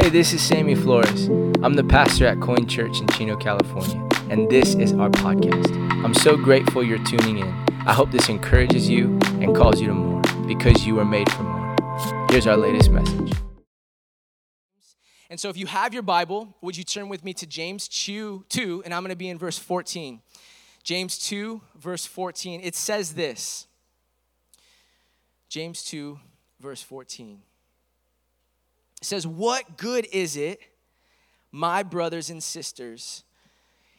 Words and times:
Hey, 0.00 0.10
this 0.10 0.32
is 0.32 0.40
Sammy 0.40 0.76
Flores. 0.76 1.26
I'm 1.60 1.74
the 1.74 1.82
pastor 1.82 2.24
at 2.28 2.40
Coin 2.40 2.68
Church 2.68 3.00
in 3.00 3.08
Chino, 3.08 3.36
California, 3.36 4.08
and 4.30 4.48
this 4.48 4.76
is 4.76 4.92
our 4.92 5.10
podcast. 5.10 5.74
I'm 6.04 6.14
so 6.14 6.36
grateful 6.36 6.84
you're 6.84 7.02
tuning 7.04 7.38
in. 7.38 7.66
I 7.84 7.92
hope 7.94 8.12
this 8.12 8.28
encourages 8.28 8.88
you 8.88 9.18
and 9.40 9.56
calls 9.56 9.80
you 9.80 9.88
to 9.88 9.94
more 9.94 10.22
because 10.46 10.86
you 10.86 10.94
were 10.94 11.04
made 11.04 11.28
for 11.32 11.42
more. 11.42 11.74
Here's 12.30 12.46
our 12.46 12.56
latest 12.56 12.92
message. 12.92 13.32
And 15.30 15.40
so, 15.40 15.48
if 15.48 15.56
you 15.56 15.66
have 15.66 15.92
your 15.92 16.04
Bible, 16.04 16.56
would 16.60 16.76
you 16.76 16.84
turn 16.84 17.08
with 17.08 17.24
me 17.24 17.34
to 17.34 17.44
James 17.44 17.88
2, 17.88 18.44
2 18.48 18.82
and 18.84 18.94
I'm 18.94 19.02
going 19.02 19.10
to 19.10 19.16
be 19.16 19.28
in 19.28 19.36
verse 19.36 19.58
14. 19.58 20.20
James 20.84 21.18
2, 21.18 21.60
verse 21.76 22.06
14. 22.06 22.60
It 22.62 22.76
says 22.76 23.14
this 23.14 23.66
James 25.48 25.82
2, 25.82 26.20
verse 26.60 26.84
14. 26.84 27.42
It 29.00 29.04
says, 29.04 29.26
What 29.26 29.76
good 29.76 30.06
is 30.12 30.36
it, 30.36 30.60
my 31.52 31.82
brothers 31.82 32.30
and 32.30 32.42
sisters, 32.42 33.24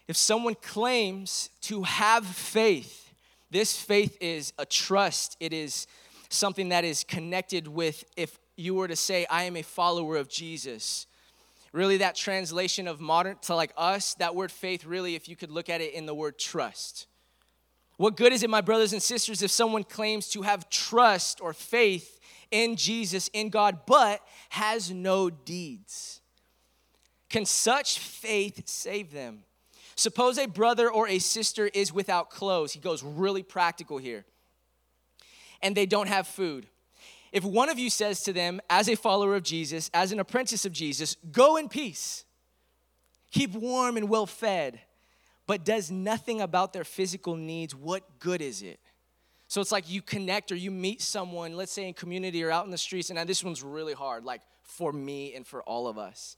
if 0.08 0.18
someone 0.18 0.56
claims 0.56 1.50
to 1.62 1.84
have 1.84 2.26
faith? 2.26 3.12
This 3.52 3.80
faith 3.80 4.18
is 4.22 4.54
a 4.60 4.66
trust, 4.66 5.38
it 5.40 5.54
is 5.54 5.88
something 6.30 6.70
that 6.70 6.86
is 6.86 7.04
connected 7.04 7.68
with 7.68 8.04
if 8.16 8.38
you 8.56 8.76
were 8.76 8.88
to 8.88 8.96
say, 8.96 9.26
I 9.30 9.44
am 9.44 9.56
a 9.56 9.64
follower 9.64 10.18
of 10.18 10.30
Jesus. 10.30 11.08
Really, 11.72 11.98
that 11.98 12.16
translation 12.16 12.88
of 12.88 13.00
modern 13.00 13.38
to 13.44 13.56
like 13.56 13.72
us, 13.78 14.16
that 14.16 14.36
word 14.36 14.52
faith, 14.52 14.86
really, 14.86 15.16
if 15.16 15.30
you 15.30 15.36
could 15.36 15.52
look 15.52 15.70
at 15.70 15.82
it 15.82 15.94
in 15.94 16.06
the 16.06 16.16
word 16.16 16.38
trust. 16.38 17.08
What 18.00 18.16
good 18.16 18.32
is 18.32 18.44
it, 18.44 18.50
my 18.50 18.62
brothers 18.62 18.94
and 18.94 19.04
sisters, 19.04 19.42
if 19.42 19.52
someone 19.52 19.84
claims 19.84 20.30
to 20.30 20.44
have 20.44 20.70
trust 20.70 21.42
or 21.42 21.52
faith 21.52 22.18
in 22.50 22.78
Jesus, 22.78 23.30
in 23.34 23.50
God, 23.50 23.80
but 23.86 24.22
has 24.52 24.90
no 24.90 25.30
deeds. 25.30 26.22
Can 27.30 27.44
such 27.44 28.00
faith 28.00 28.70
save 28.70 29.12
them? 29.12 29.44
Suppose 29.98 30.38
a 30.38 30.46
brother 30.46 30.90
or 30.90 31.10
a 31.10 31.20
sister 31.20 31.70
is 31.74 31.92
without 31.92 32.30
clothes. 32.30 32.72
He 32.72 32.80
goes 32.80 33.04
really 33.04 33.44
practical 33.44 33.98
here. 33.98 34.24
And 35.62 35.76
they 35.76 35.86
don't 35.86 36.08
have 36.08 36.26
food. 36.26 36.68
If 37.34 37.44
one 37.44 37.68
of 37.68 37.78
you 37.78 37.90
says 37.90 38.24
to 38.24 38.32
them, 38.32 38.62
as 38.70 38.88
a 38.88 38.96
follower 38.96 39.36
of 39.36 39.44
Jesus, 39.44 39.92
as 39.94 40.14
an 40.14 40.22
apprentice 40.22 40.64
of 40.64 40.72
Jesus, 40.72 41.18
go 41.34 41.58
in 41.58 41.68
peace, 41.68 42.24
keep 43.30 43.52
warm 43.52 43.98
and 43.98 44.08
well 44.08 44.26
fed, 44.26 44.80
but 45.50 45.66
does 45.66 45.90
nothing 45.90 46.42
about 46.42 46.74
their 46.74 46.84
physical 46.84 47.36
needs, 47.36 47.74
what 47.74 48.20
good 48.20 48.40
is 48.40 48.62
it? 48.62 48.80
So 49.48 49.62
it's 49.62 49.72
like 49.72 49.90
you 49.90 50.04
connect 50.04 50.52
or 50.52 50.56
you 50.56 50.70
meet 50.70 51.02
someone, 51.02 51.58
let's 51.58 51.72
say 51.72 51.88
in 51.88 51.96
community 51.96 52.44
or 52.44 52.52
out 52.52 52.66
in 52.66 52.72
the 52.72 52.78
streets, 52.78 53.10
and 53.10 53.18
this 53.28 53.44
one's 53.44 53.64
really 53.64 53.94
hard, 53.94 54.24
like 54.24 54.42
for 54.62 54.94
me 54.94 55.34
and 55.34 55.48
for 55.48 55.64
all 55.64 55.88
of 55.88 55.98
us. 55.98 56.38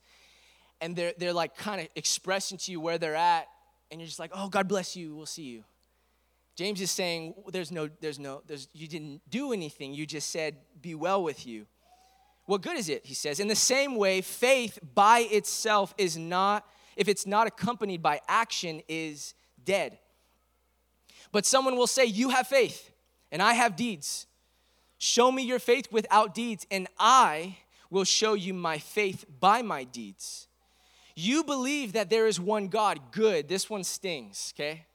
And 0.79 0.95
they're, 0.95 1.11
they're 1.17 1.33
like 1.33 1.57
kind 1.57 1.81
of 1.81 1.89
expressing 1.97 2.57
to 2.59 2.71
you 2.71 2.79
where 2.79 2.97
they're 2.97 3.17
at, 3.17 3.47
and 3.91 3.99
you're 3.99 4.07
just 4.07 4.17
like, 4.17 4.31
oh, 4.33 4.47
God 4.47 4.69
bless 4.69 4.95
you, 4.95 5.13
we'll 5.13 5.25
see 5.25 5.43
you. 5.43 5.65
James 6.55 6.79
is 6.79 6.89
saying, 6.89 7.33
there's 7.51 7.69
no, 7.69 7.89
there's 7.99 8.17
no, 8.17 8.43
there's, 8.47 8.69
you 8.71 8.87
didn't 8.87 9.19
do 9.29 9.51
anything, 9.51 9.93
you 9.93 10.05
just 10.05 10.29
said, 10.29 10.55
be 10.81 10.95
well 10.95 11.21
with 11.21 11.45
you. 11.45 11.65
What 12.45 12.61
good 12.61 12.77
is 12.77 12.87
it, 12.87 13.05
he 13.05 13.13
says? 13.13 13.41
In 13.41 13.49
the 13.49 13.57
same 13.57 13.97
way, 13.97 14.21
faith 14.21 14.79
by 14.95 15.27
itself 15.29 15.93
is 15.97 16.17
not, 16.17 16.65
if 16.95 17.08
it's 17.08 17.25
not 17.25 17.47
accompanied 17.47 18.02
by 18.02 18.22
action, 18.28 18.81
is 18.88 19.34
dead. 19.64 20.00
But 21.31 21.45
someone 21.45 21.75
will 21.75 21.88
say, 21.88 22.06
You 22.06 22.30
have 22.30 22.47
faith 22.47 22.92
and 23.31 23.42
I 23.42 23.53
have 23.53 23.75
deeds. 23.75 24.28
Show 24.97 25.31
me 25.31 25.44
your 25.44 25.59
faith 25.59 25.92
without 25.92 26.36
deeds, 26.36 26.67
and 26.69 26.88
I 27.00 27.58
will 27.89 28.03
show 28.03 28.36
you 28.36 28.53
my 28.53 28.78
faith 28.78 29.25
by 29.39 29.62
my 29.62 29.84
deeds. 29.84 30.47
You 31.16 31.44
believe 31.44 31.94
that 31.94 32.09
there 32.09 32.28
is 32.28 32.39
one 32.39 32.67
God, 32.67 33.00
good. 33.12 33.47
This 33.47 33.69
one 33.69 33.84
stings, 33.84 34.53
okay? 34.56 34.85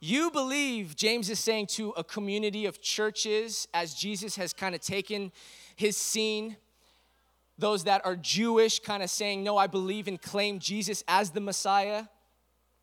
You 0.00 0.30
believe, 0.30 0.94
James 0.94 1.28
is 1.28 1.40
saying 1.40 1.66
to 1.72 1.90
a 1.90 2.04
community 2.04 2.66
of 2.66 2.80
churches, 2.80 3.66
as 3.74 3.94
Jesus 3.94 4.36
has 4.36 4.52
kind 4.52 4.74
of 4.76 4.80
taken 4.80 5.32
his 5.74 5.96
scene, 5.96 6.56
those 7.58 7.84
that 7.84 8.04
are 8.06 8.16
Jewish, 8.16 8.78
kind 8.78 9.02
of 9.02 9.10
saying, 9.10 9.42
No, 9.42 9.56
I 9.56 9.66
believe 9.66 10.08
and 10.08 10.20
claim 10.20 10.58
Jesus 10.58 11.02
as 11.08 11.30
the 11.30 11.40
Messiah. 11.40 12.04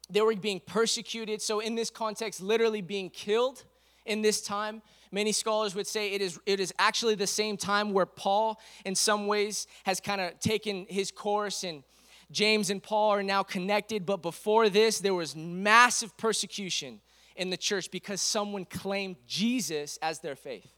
They 0.09 0.22
were 0.22 0.36
being 0.36 0.59
persecuted. 0.59 1.41
So, 1.41 1.59
in 1.59 1.75
this 1.75 1.90
context, 1.90 2.41
literally 2.41 2.81
being 2.81 3.09
killed 3.09 3.63
in 4.06 4.22
this 4.22 4.41
time. 4.41 4.81
Many 5.12 5.31
scholars 5.31 5.75
would 5.75 5.88
say 5.88 6.12
it 6.12 6.22
is, 6.22 6.40
it 6.46 6.59
is 6.59 6.74
actually 6.78 7.16
the 7.16 7.28
same 7.28 7.58
time 7.58 7.94
where 7.94 8.06
Paul, 8.06 8.59
in 8.84 8.96
some 8.96 9.28
ways, 9.28 9.68
has 9.84 10.00
kind 10.00 10.19
of 10.22 10.40
taken 10.40 10.86
his 10.90 11.12
course, 11.12 11.63
and 11.63 11.84
James 12.31 12.69
and 12.69 12.81
Paul 12.81 13.12
are 13.12 13.24
now 13.24 13.44
connected. 13.44 14.06
But 14.06 14.22
before 14.22 14.69
this, 14.69 15.00
there 15.00 15.13
was 15.13 15.36
massive 15.36 16.18
persecution 16.18 17.02
in 17.36 17.50
the 17.50 17.57
church 17.57 17.92
because 17.92 18.22
someone 18.22 18.66
claimed 18.66 19.16
Jesus 19.28 19.97
as 20.02 20.19
their 20.19 20.36
faith. 20.36 20.72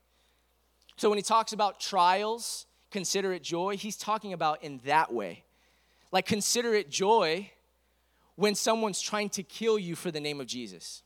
So 0.97 1.09
when 1.09 1.17
he 1.17 1.23
talks 1.23 1.53
about 1.53 1.79
trials, 1.79 2.65
consider 2.97 3.31
it 3.31 3.43
joy, 3.43 3.77
he's 3.77 3.95
talking 3.95 4.33
about 4.33 4.63
in 4.63 4.81
that 4.83 5.13
way. 5.13 5.43
Like, 6.11 6.25
consider 6.25 6.73
it 6.73 6.89
joy 6.89 7.51
when 8.35 8.55
someone's 8.55 8.99
trying 8.99 9.29
to 9.29 9.43
kill 9.43 9.77
you 9.77 9.95
for 9.95 10.09
the 10.09 10.19
name 10.19 10.41
of 10.41 10.47
Jesus. 10.47 11.03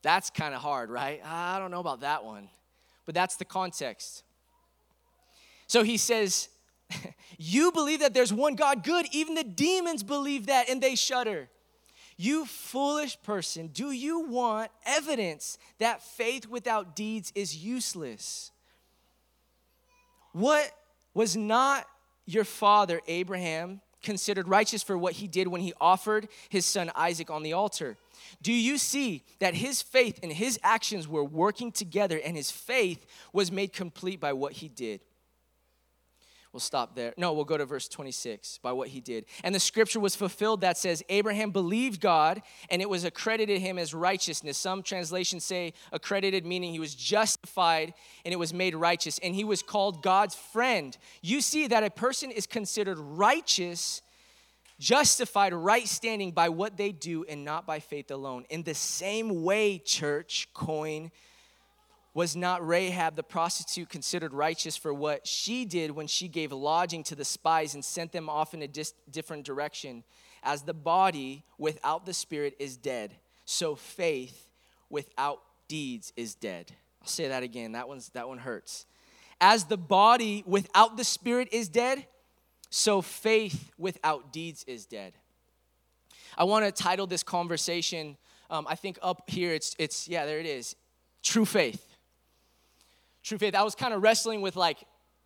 That's 0.00 0.30
kind 0.30 0.54
of 0.54 0.62
hard, 0.62 0.88
right? 0.88 1.20
I 1.22 1.58
don't 1.58 1.70
know 1.70 1.80
about 1.80 2.00
that 2.00 2.24
one. 2.24 2.48
But 3.04 3.14
that's 3.14 3.36
the 3.36 3.44
context. 3.44 4.24
So 5.66 5.82
he 5.82 5.98
says, 5.98 6.48
You 7.36 7.72
believe 7.72 8.00
that 8.00 8.14
there's 8.14 8.32
one 8.32 8.54
God, 8.54 8.82
good. 8.82 9.04
Even 9.12 9.34
the 9.34 9.44
demons 9.44 10.02
believe 10.02 10.46
that 10.46 10.70
and 10.70 10.82
they 10.82 10.94
shudder. 10.94 11.50
You 12.16 12.46
foolish 12.46 13.20
person, 13.22 13.66
do 13.66 13.90
you 13.90 14.20
want 14.20 14.70
evidence 14.86 15.58
that 15.78 16.02
faith 16.02 16.46
without 16.46 16.96
deeds 16.96 17.32
is 17.34 17.54
useless? 17.54 18.50
What 20.32 20.72
was 21.14 21.36
not 21.36 21.86
your 22.26 22.44
father 22.44 23.00
Abraham 23.06 23.80
considered 24.02 24.48
righteous 24.48 24.82
for 24.82 24.98
what 24.98 25.14
he 25.14 25.28
did 25.28 25.48
when 25.48 25.60
he 25.60 25.72
offered 25.80 26.28
his 26.48 26.66
son 26.66 26.90
Isaac 26.94 27.30
on 27.30 27.42
the 27.42 27.52
altar? 27.52 27.96
Do 28.42 28.52
you 28.52 28.78
see 28.78 29.22
that 29.38 29.54
his 29.54 29.82
faith 29.82 30.18
and 30.22 30.32
his 30.32 30.58
actions 30.62 31.06
were 31.06 31.24
working 31.24 31.72
together 31.72 32.20
and 32.24 32.36
his 32.36 32.50
faith 32.50 33.06
was 33.32 33.52
made 33.52 33.72
complete 33.72 34.20
by 34.20 34.32
what 34.32 34.52
he 34.54 34.68
did? 34.68 35.00
We'll 36.52 36.60
stop 36.60 36.94
there. 36.94 37.14
No, 37.16 37.32
we'll 37.32 37.46
go 37.46 37.56
to 37.56 37.64
verse 37.64 37.88
26 37.88 38.58
by 38.58 38.72
what 38.72 38.88
he 38.88 39.00
did. 39.00 39.24
And 39.42 39.54
the 39.54 39.60
scripture 39.60 40.00
was 40.00 40.14
fulfilled 40.14 40.60
that 40.60 40.76
says, 40.76 41.02
Abraham 41.08 41.50
believed 41.50 41.98
God 41.98 42.42
and 42.68 42.82
it 42.82 42.90
was 42.90 43.04
accredited 43.04 43.62
him 43.62 43.78
as 43.78 43.94
righteousness. 43.94 44.58
Some 44.58 44.82
translations 44.82 45.44
say 45.44 45.72
accredited, 45.92 46.44
meaning 46.44 46.72
he 46.72 46.78
was 46.78 46.94
justified 46.94 47.94
and 48.26 48.34
it 48.34 48.36
was 48.36 48.52
made 48.52 48.74
righteous. 48.74 49.18
And 49.20 49.34
he 49.34 49.44
was 49.44 49.62
called 49.62 50.02
God's 50.02 50.34
friend. 50.34 50.94
You 51.22 51.40
see 51.40 51.68
that 51.68 51.84
a 51.84 51.90
person 51.90 52.30
is 52.30 52.46
considered 52.46 52.98
righteous 52.98 54.02
justified 54.78 55.54
right 55.54 55.86
standing 55.86 56.32
by 56.32 56.48
what 56.48 56.76
they 56.76 56.90
do 56.90 57.24
and 57.28 57.44
not 57.44 57.66
by 57.66 57.78
faith 57.78 58.10
alone. 58.10 58.44
In 58.50 58.64
the 58.64 58.74
same 58.74 59.44
way, 59.44 59.78
church, 59.78 60.48
coin, 60.52 61.12
was 62.14 62.36
not 62.36 62.66
Rahab 62.66 63.16
the 63.16 63.22
prostitute 63.22 63.88
considered 63.88 64.34
righteous 64.34 64.76
for 64.76 64.92
what 64.92 65.26
she 65.26 65.64
did 65.64 65.90
when 65.92 66.06
she 66.06 66.28
gave 66.28 66.52
lodging 66.52 67.02
to 67.04 67.14
the 67.14 67.24
spies 67.24 67.74
and 67.74 67.84
sent 67.84 68.12
them 68.12 68.28
off 68.28 68.52
in 68.52 68.62
a 68.62 68.68
dis- 68.68 68.94
different 69.10 69.44
direction? 69.44 70.04
As 70.42 70.62
the 70.62 70.74
body 70.74 71.44
without 71.56 72.04
the 72.04 72.12
spirit 72.12 72.54
is 72.58 72.76
dead, 72.76 73.14
so 73.44 73.74
faith 73.74 74.50
without 74.90 75.40
deeds 75.68 76.12
is 76.16 76.34
dead. 76.34 76.72
I'll 77.00 77.08
say 77.08 77.28
that 77.28 77.42
again. 77.42 77.72
That 77.72 77.88
one's 77.88 78.10
that 78.10 78.28
one 78.28 78.38
hurts. 78.38 78.86
As 79.40 79.64
the 79.64 79.78
body 79.78 80.44
without 80.46 80.96
the 80.96 81.04
spirit 81.04 81.48
is 81.50 81.68
dead, 81.68 82.06
so 82.70 83.02
faith 83.02 83.70
without 83.78 84.32
deeds 84.32 84.64
is 84.64 84.86
dead. 84.86 85.14
I 86.36 86.44
want 86.44 86.64
to 86.64 86.72
title 86.72 87.06
this 87.06 87.22
conversation, 87.22 88.16
um, 88.50 88.66
I 88.68 88.74
think 88.74 88.98
up 89.02 89.28
here, 89.28 89.52
it's, 89.52 89.74
it's, 89.78 90.08
yeah, 90.08 90.24
there 90.26 90.38
it 90.38 90.46
is 90.46 90.76
True 91.22 91.44
Faith. 91.44 91.91
True 93.22 93.38
Faith. 93.38 93.54
I 93.54 93.62
was 93.62 93.74
kind 93.74 93.94
of 93.94 94.02
wrestling 94.02 94.42
with 94.42 94.56
like, 94.56 94.78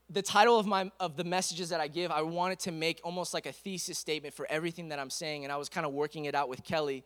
the 0.08 0.22
title 0.22 0.58
of 0.58 0.66
my 0.66 0.90
of 1.00 1.16
the 1.16 1.24
messages 1.24 1.70
that 1.70 1.80
I 1.80 1.88
give, 1.88 2.12
I 2.12 2.22
wanted 2.22 2.60
to 2.60 2.70
make 2.70 3.00
almost 3.02 3.34
like 3.34 3.46
a 3.46 3.52
thesis 3.52 3.98
statement 3.98 4.34
for 4.34 4.46
everything 4.48 4.90
that 4.90 5.00
I'm 5.00 5.10
saying, 5.10 5.42
and 5.42 5.52
I 5.52 5.56
was 5.56 5.68
kind 5.68 5.84
of 5.84 5.92
working 5.92 6.26
it 6.26 6.34
out 6.34 6.48
with 6.48 6.62
Kelly. 6.62 7.02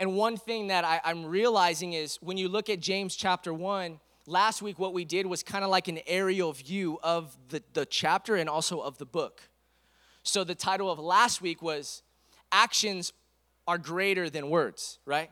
And 0.00 0.16
one 0.16 0.36
thing 0.36 0.68
that 0.68 0.84
I, 0.84 1.00
I'm 1.04 1.24
realizing 1.24 1.92
is 1.92 2.16
when 2.20 2.36
you 2.36 2.48
look 2.48 2.68
at 2.68 2.80
James 2.80 3.14
chapter 3.14 3.54
one, 3.54 4.00
last 4.26 4.62
week 4.62 4.78
what 4.78 4.94
we 4.94 5.04
did 5.04 5.26
was 5.26 5.42
kind 5.42 5.64
of 5.64 5.70
like 5.70 5.86
an 5.88 6.00
aerial 6.06 6.52
view 6.52 6.98
of 7.02 7.36
the, 7.50 7.62
the 7.72 7.86
chapter 7.86 8.34
and 8.34 8.48
also 8.48 8.80
of 8.80 8.98
the 8.98 9.06
book. 9.06 9.42
So 10.24 10.44
the 10.44 10.54
title 10.54 10.90
of 10.90 10.98
last 10.98 11.40
week 11.40 11.62
was 11.62 12.02
Actions 12.50 13.12
Are 13.66 13.78
Greater 13.78 14.28
Than 14.28 14.50
Words, 14.50 14.98
right? 15.04 15.30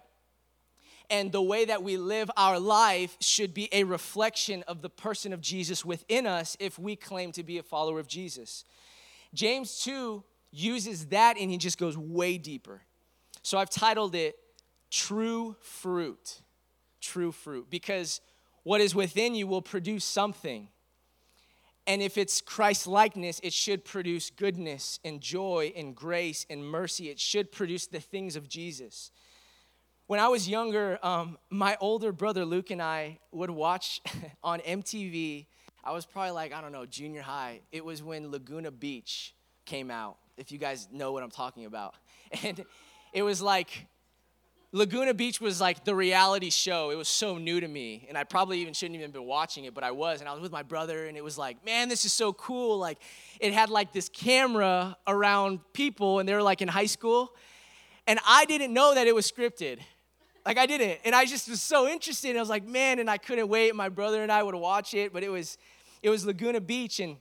And 1.09 1.31
the 1.31 1.43
way 1.43 1.65
that 1.65 1.83
we 1.83 1.97
live 1.97 2.31
our 2.37 2.59
life 2.59 3.17
should 3.21 3.55
be 3.55 3.69
a 3.73 3.85
reflection 3.85 4.65
of 4.67 4.83
the 4.83 4.91
person 4.91 5.33
of 5.33 5.41
Jesus 5.41 5.85
within 5.85 6.27
us 6.27 6.57
if 6.59 6.79
we 6.79 6.97
claim 6.97 7.33
to 7.33 7.43
be 7.43 7.59
a 7.59 7.63
follower 7.63 8.01
of 8.01 8.09
Jesus. 8.09 8.65
James 9.35 9.83
2 9.85 10.23
uses 10.51 11.07
that 11.07 11.37
and 11.39 11.51
he 11.51 11.59
just 11.59 11.79
goes 11.79 11.97
way 11.97 12.39
deeper. 12.39 12.83
So 13.43 13.59
I've 13.59 13.71
titled 13.71 14.15
it 14.15 14.37
True 14.91 15.57
Fruit. 15.61 16.41
True 17.01 17.31
Fruit. 17.31 17.69
Because 17.71 18.21
what 18.65 18.81
is 18.81 18.95
within 18.95 19.35
you 19.35 19.47
will 19.47 19.63
produce 19.63 20.05
something. 20.05 20.69
And 21.87 22.03
if 22.03 22.19
it's 22.19 22.41
Christ 22.41 22.89
likeness, 22.89 23.41
it 23.45 23.53
should 23.53 23.85
produce 23.85 24.31
goodness 24.31 24.99
and 25.05 25.21
joy 25.21 25.73
and 25.77 25.95
grace 25.95 26.45
and 26.51 26.65
mercy. 26.65 27.11
It 27.11 27.21
should 27.21 27.53
produce 27.53 27.87
the 27.87 28.01
things 28.01 28.35
of 28.35 28.49
Jesus. 28.49 29.13
When 30.09 30.21
I 30.21 30.29
was 30.29 30.49
younger, 30.49 31.01
um, 31.03 31.37
my 31.51 31.77
older 31.81 32.13
brother 32.13 32.45
Luke 32.45 32.71
and 32.71 32.81
I 32.81 33.19
would 33.33 33.51
watch 33.51 34.01
on 34.45 34.61
MTV. 34.61 35.47
I 35.83 35.93
was 35.93 36.07
probably 36.07 36.31
like, 36.31 36.53
I 36.53 36.61
don't 36.61 36.71
know, 36.71 36.87
junior 36.87 37.23
high. 37.23 37.63
It 37.73 37.85
was 37.85 38.05
when 38.05 38.31
Laguna 38.31 38.71
Beach 38.71 39.35
came 39.65 39.91
out, 39.91 40.17
if 40.37 40.53
you 40.53 40.59
guys 40.59 40.87
know 40.93 41.11
what 41.11 41.25
I'm 41.25 41.31
talking 41.31 41.65
about. 41.65 41.95
And 42.45 42.65
it 43.13 43.23
was 43.23 43.41
like 43.41 43.87
Laguna 44.71 45.15
Beach 45.15 45.41
was 45.41 45.61
like 45.61 45.85
the 45.85 45.95
reality 45.95 46.51
show. 46.51 46.91
It 46.91 46.97
was 46.97 47.09
so 47.09 47.39
new 47.39 47.59
to 47.59 47.67
me. 47.67 48.07
And 48.09 48.17
I 48.17 48.23
probably 48.23 48.61
even 48.61 48.75
shouldn't 48.75 48.97
even 48.97 49.11
been 49.11 49.25
watching 49.25 49.65
it, 49.65 49.75
but 49.75 49.83
I 49.83 49.91
was. 49.91 50.21
And 50.21 50.29
I 50.29 50.33
was 50.33 50.41
with 50.41 50.53
my 50.53 50.63
brother, 50.63 51.07
and 51.07 51.17
it 51.17 51.25
was 51.25 51.39
like, 51.39 51.65
man, 51.65 51.89
this 51.89 52.05
is 52.05 52.13
so 52.13 52.33
cool. 52.33 52.79
Like, 52.79 52.99
it 53.41 53.53
had 53.53 53.71
like 53.71 53.93
this 53.93 54.09
camera 54.09 54.97
around 55.07 55.61
people, 55.73 56.19
and 56.21 56.29
they 56.29 56.35
were 56.35 56.43
like 56.43 56.63
in 56.63 56.69
high 56.69 56.87
school. 56.87 57.33
And 58.07 58.21
I 58.27 58.45
didn't 58.45 58.73
know 58.73 58.95
that 58.95 59.07
it 59.07 59.15
was 59.15 59.31
scripted. 59.31 59.79
Like, 60.47 60.59
I 60.59 60.67
didn't. 60.67 61.01
And 61.05 61.15
I 61.15 61.27
just 61.27 61.51
was 61.51 61.61
so 61.61 61.89
interested. 61.89 62.37
I 62.37 62.41
was 62.41 62.49
like, 62.49 62.65
man, 62.65 63.01
and 63.01 63.11
I 63.11 63.19
couldn't 63.19 63.49
wait. 63.49 63.75
My 63.75 63.89
brother 63.89 64.23
and 64.23 64.31
I 64.31 64.43
would 64.43 64.55
watch 64.55 64.95
it, 64.95 65.13
but 65.13 65.25
it 65.25 65.29
was, 65.29 65.59
it 66.03 66.09
was 66.09 66.25
Laguna 66.25 66.61
Beach, 66.61 67.01
and 67.01 67.17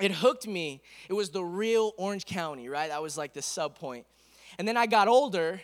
it 0.00 0.10
hooked 0.12 0.46
me. 0.46 0.82
It 1.08 1.12
was 1.12 1.30
the 1.30 1.42
real 1.42 1.92
Orange 1.96 2.26
County, 2.26 2.68
right? 2.68 2.88
That 2.88 3.00
was 3.00 3.16
like 3.16 3.32
the 3.32 3.42
sub 3.42 3.78
point. 3.78 4.06
And 4.58 4.66
then 4.66 4.76
I 4.76 4.86
got 4.86 5.08
older 5.08 5.60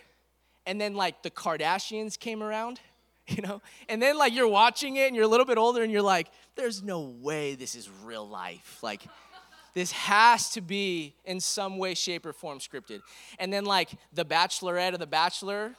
and 0.66 0.80
then 0.80 0.94
like 0.94 1.22
the 1.22 1.30
Kardashians 1.30 2.18
came 2.18 2.42
around, 2.42 2.80
you 3.26 3.42
know? 3.42 3.62
And 3.88 4.00
then 4.00 4.16
like 4.18 4.32
you're 4.32 4.48
watching 4.48 4.96
it 4.96 5.06
and 5.06 5.16
you're 5.16 5.24
a 5.24 5.28
little 5.28 5.46
bit 5.46 5.58
older 5.58 5.82
and 5.82 5.92
you're 5.92 6.02
like, 6.02 6.28
there's 6.56 6.82
no 6.82 7.00
way 7.00 7.54
this 7.54 7.74
is 7.74 7.88
real 8.04 8.28
life. 8.28 8.78
Like, 8.82 9.02
this 9.74 9.90
has 9.90 10.50
to 10.50 10.60
be 10.60 11.16
in 11.24 11.40
some 11.40 11.78
way, 11.78 11.94
shape, 11.94 12.24
or 12.24 12.32
form 12.32 12.60
scripted. 12.60 13.00
And 13.40 13.52
then 13.52 13.64
like 13.64 13.90
the 14.12 14.24
Bachelorette 14.24 14.94
or 14.94 14.98
the 14.98 15.06
Bachelor, 15.06 15.74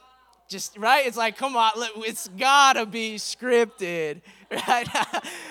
just 0.48 0.76
right? 0.78 1.06
It's 1.06 1.16
like, 1.16 1.36
come 1.36 1.56
on, 1.56 1.72
it's 1.76 2.28
gotta 2.28 2.86
be 2.86 3.16
scripted, 3.16 4.22
right? 4.50 4.88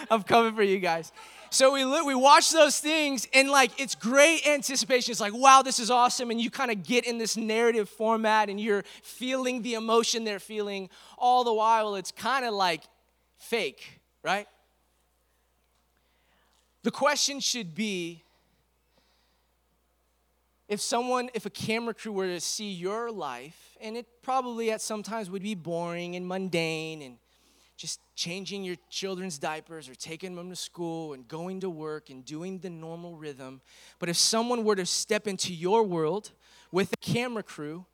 I'm 0.09 0.23
coming 0.23 0.55
for 0.55 0.63
you 0.63 0.79
guys. 0.79 1.11
So 1.55 1.71
we 1.71 1.85
we 2.03 2.15
watch 2.15 2.51
those 2.51 2.79
things 2.79 3.29
and 3.33 3.49
like 3.49 3.79
it's 3.79 3.95
great 3.95 4.45
anticipation. 4.45 5.11
It's 5.11 5.21
like, 5.21 5.33
wow, 5.33 5.61
this 5.61 5.79
is 5.79 5.89
awesome. 5.89 6.29
And 6.29 6.41
you 6.41 6.49
kind 6.49 6.69
of 6.69 6.83
get 6.83 7.05
in 7.05 7.17
this 7.17 7.37
narrative 7.37 7.87
format 7.87 8.49
and 8.49 8.59
you're 8.59 8.83
feeling 9.01 9.61
the 9.61 9.75
emotion 9.75 10.25
they're 10.25 10.37
feeling. 10.37 10.89
All 11.17 11.45
the 11.45 11.53
while, 11.53 11.95
it's 11.95 12.11
kind 12.11 12.43
of 12.43 12.53
like 12.53 12.83
fake, 13.37 14.01
right? 14.21 14.47
The 16.83 16.91
question 16.91 17.39
should 17.39 17.73
be 17.73 18.24
if 20.67 20.81
someone, 20.81 21.29
if 21.33 21.45
a 21.45 21.49
camera 21.49 21.93
crew 21.93 22.11
were 22.11 22.27
to 22.27 22.39
see 22.39 22.71
your 22.71 23.11
life, 23.11 23.77
and 23.81 23.95
it 23.95 24.07
probably 24.21 24.71
at 24.71 24.81
sometimes 24.81 25.29
would 25.29 25.43
be 25.43 25.55
boring 25.55 26.15
and 26.15 26.27
mundane 26.27 27.01
and 27.01 27.17
just 27.77 27.99
changing 28.15 28.63
your 28.63 28.77
children's 28.89 29.37
diapers 29.37 29.89
or 29.89 29.95
taking 29.95 30.35
them 30.35 30.49
to 30.49 30.55
school 30.55 31.13
and 31.13 31.27
going 31.27 31.59
to 31.59 31.69
work 31.69 32.09
and 32.09 32.23
doing 32.25 32.57
the 32.59 32.69
normal 32.69 33.17
rhythm. 33.17 33.61
But 33.99 34.09
if 34.09 34.15
someone 34.15 34.63
were 34.63 34.75
to 34.77 34.85
step 34.85 35.27
into 35.27 35.53
your 35.53 35.83
world 35.83 36.31
with 36.71 36.93
a 36.93 36.97
camera 36.97 37.43
crew, 37.43 37.85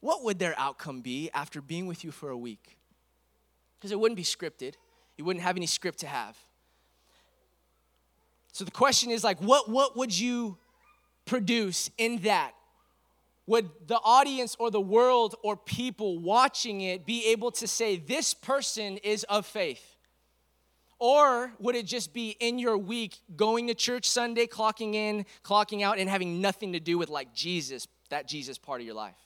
what 0.00 0.22
would 0.24 0.38
their 0.38 0.54
outcome 0.58 1.00
be 1.00 1.30
after 1.32 1.60
being 1.60 1.86
with 1.86 2.04
you 2.04 2.10
for 2.10 2.28
a 2.28 2.36
week? 2.36 2.78
Because 3.78 3.90
it 3.90 3.98
wouldn't 3.98 4.16
be 4.16 4.24
scripted, 4.24 4.74
you 5.16 5.24
wouldn't 5.24 5.42
have 5.42 5.56
any 5.56 5.66
script 5.66 5.98
to 6.00 6.06
have. 6.06 6.36
So 8.52 8.64
the 8.64 8.70
question 8.70 9.10
is 9.10 9.24
like, 9.24 9.40
what, 9.40 9.70
what 9.70 9.96
would 9.96 10.16
you 10.16 10.58
produce 11.28 11.90
in 11.98 12.18
that? 12.22 12.54
would 13.48 13.70
the 13.86 13.98
audience 14.04 14.54
or 14.58 14.70
the 14.70 14.80
world 14.80 15.34
or 15.42 15.56
people 15.56 16.18
watching 16.18 16.82
it 16.82 17.06
be 17.06 17.28
able 17.28 17.50
to 17.50 17.66
say, 17.66 17.96
this 17.96 18.34
person 18.34 18.98
is 18.98 19.24
of 19.24 19.46
faith? 19.46 19.96
Or 20.98 21.52
would 21.58 21.74
it 21.74 21.86
just 21.86 22.12
be 22.12 22.36
in 22.40 22.58
your 22.58 22.76
week 22.76 23.16
going 23.36 23.68
to 23.68 23.74
church 23.74 24.08
Sunday, 24.08 24.46
clocking 24.46 24.94
in, 24.94 25.24
clocking 25.42 25.82
out, 25.82 25.98
and 25.98 26.10
having 26.10 26.42
nothing 26.42 26.74
to 26.74 26.80
do 26.80 26.98
with 26.98 27.08
like 27.08 27.32
Jesus, 27.32 27.88
that 28.10 28.28
Jesus 28.28 28.58
part 28.58 28.82
of 28.82 28.86
your 28.86 28.96
life? 28.96 29.16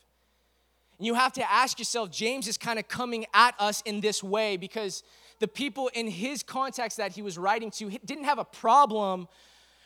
And 0.98 1.06
you 1.06 1.14
have 1.14 1.32
to 1.32 1.52
ask 1.52 1.80
yourself, 1.80 2.12
James 2.12 2.46
is 2.46 2.56
kind 2.56 2.78
of 2.78 2.86
coming 2.86 3.26
at 3.34 3.56
us 3.58 3.82
in 3.84 4.00
this 4.00 4.22
way 4.22 4.56
because 4.56 5.02
the 5.40 5.48
people 5.48 5.90
in 5.94 6.06
his 6.06 6.44
context 6.44 6.98
that 6.98 7.10
he 7.10 7.22
was 7.22 7.36
writing 7.36 7.72
to 7.72 7.90
didn't 8.04 8.24
have 8.24 8.38
a 8.38 8.44
problem 8.44 9.26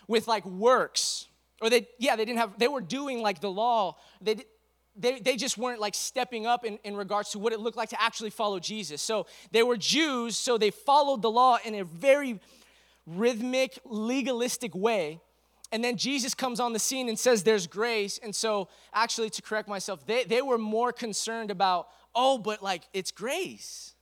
with 0.09 0.29
like 0.29 0.45
works 0.45 1.27
or 1.61 1.71
they, 1.71 1.89
yeah, 1.99 2.17
they 2.17 2.25
didn't 2.25 2.39
have, 2.39 2.59
they 2.59 2.69
were 2.69 2.81
doing 2.81 3.23
like 3.23 3.41
the 3.41 3.51
law. 3.51 3.97
They, 4.21 4.37
they, 4.95 5.21
they 5.21 5.37
just 5.37 5.59
weren't 5.59 5.81
like 5.81 5.95
stepping 5.95 6.47
up 6.47 6.65
in, 6.65 6.79
in 6.85 6.97
regards 6.97 7.31
to 7.31 7.39
what 7.39 7.53
it 7.53 7.61
looked 7.61 7.77
like 7.77 7.91
to 7.91 8.03
actually 8.03 8.31
follow 8.31 8.59
Jesus. 8.59 9.03
So 9.03 9.27
they 9.53 9.63
were 9.63 9.77
Jews, 9.77 10.37
so 10.37 10.59
they 10.59 10.71
followed 10.71 11.23
the 11.23 11.31
law 11.31 11.59
in 11.65 11.75
a 11.75 11.85
very 11.85 12.41
rhythmic, 13.07 13.79
legalistic 13.85 14.75
way. 14.75 15.21
And 15.73 15.83
then 15.83 15.97
Jesus 15.97 16.35
comes 16.35 16.61
on 16.61 16.73
the 16.73 16.79
scene 16.79 17.09
and 17.09 17.19
says 17.19 17.43
there's 17.43 17.67
grace. 17.67 18.19
And 18.23 18.35
so, 18.35 18.69
actually, 18.95 19.31
to 19.31 19.43
correct 19.43 19.69
myself, 19.69 20.07
they, 20.07 20.25
they 20.25 20.41
were 20.41 20.59
more 20.59 20.93
concerned 20.93 21.51
about, 21.51 21.89
oh, 22.15 22.39
but 22.39 22.63
like 22.63 22.85
it's 22.93 23.11
grace. 23.11 23.95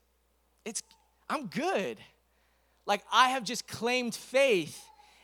It's, 0.64 0.82
I'm 1.28 1.46
good. 1.46 1.98
Like 2.86 3.02
I 3.10 3.30
have 3.30 3.44
just 3.44 3.66
claimed 3.66 4.14
faith 4.14 4.82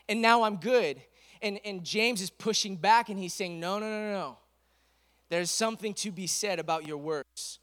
and 0.09 0.21
now 0.21 0.43
I'm 0.43 0.57
good. 0.57 1.01
And, 1.41 1.59
and 1.65 1.83
James 1.83 2.21
is 2.21 2.29
pushing 2.29 2.75
back 2.75 3.09
and 3.09 3.17
he's 3.17 3.33
saying, 3.33 3.59
no, 3.59 3.79
no, 3.79 3.87
no, 3.87 4.11
no. 4.11 4.37
There's 5.29 5.49
something 5.49 5.93
to 5.95 6.11
be 6.11 6.27
said 6.27 6.59
about 6.59 6.85
your 6.85 6.97
works. 6.97 7.59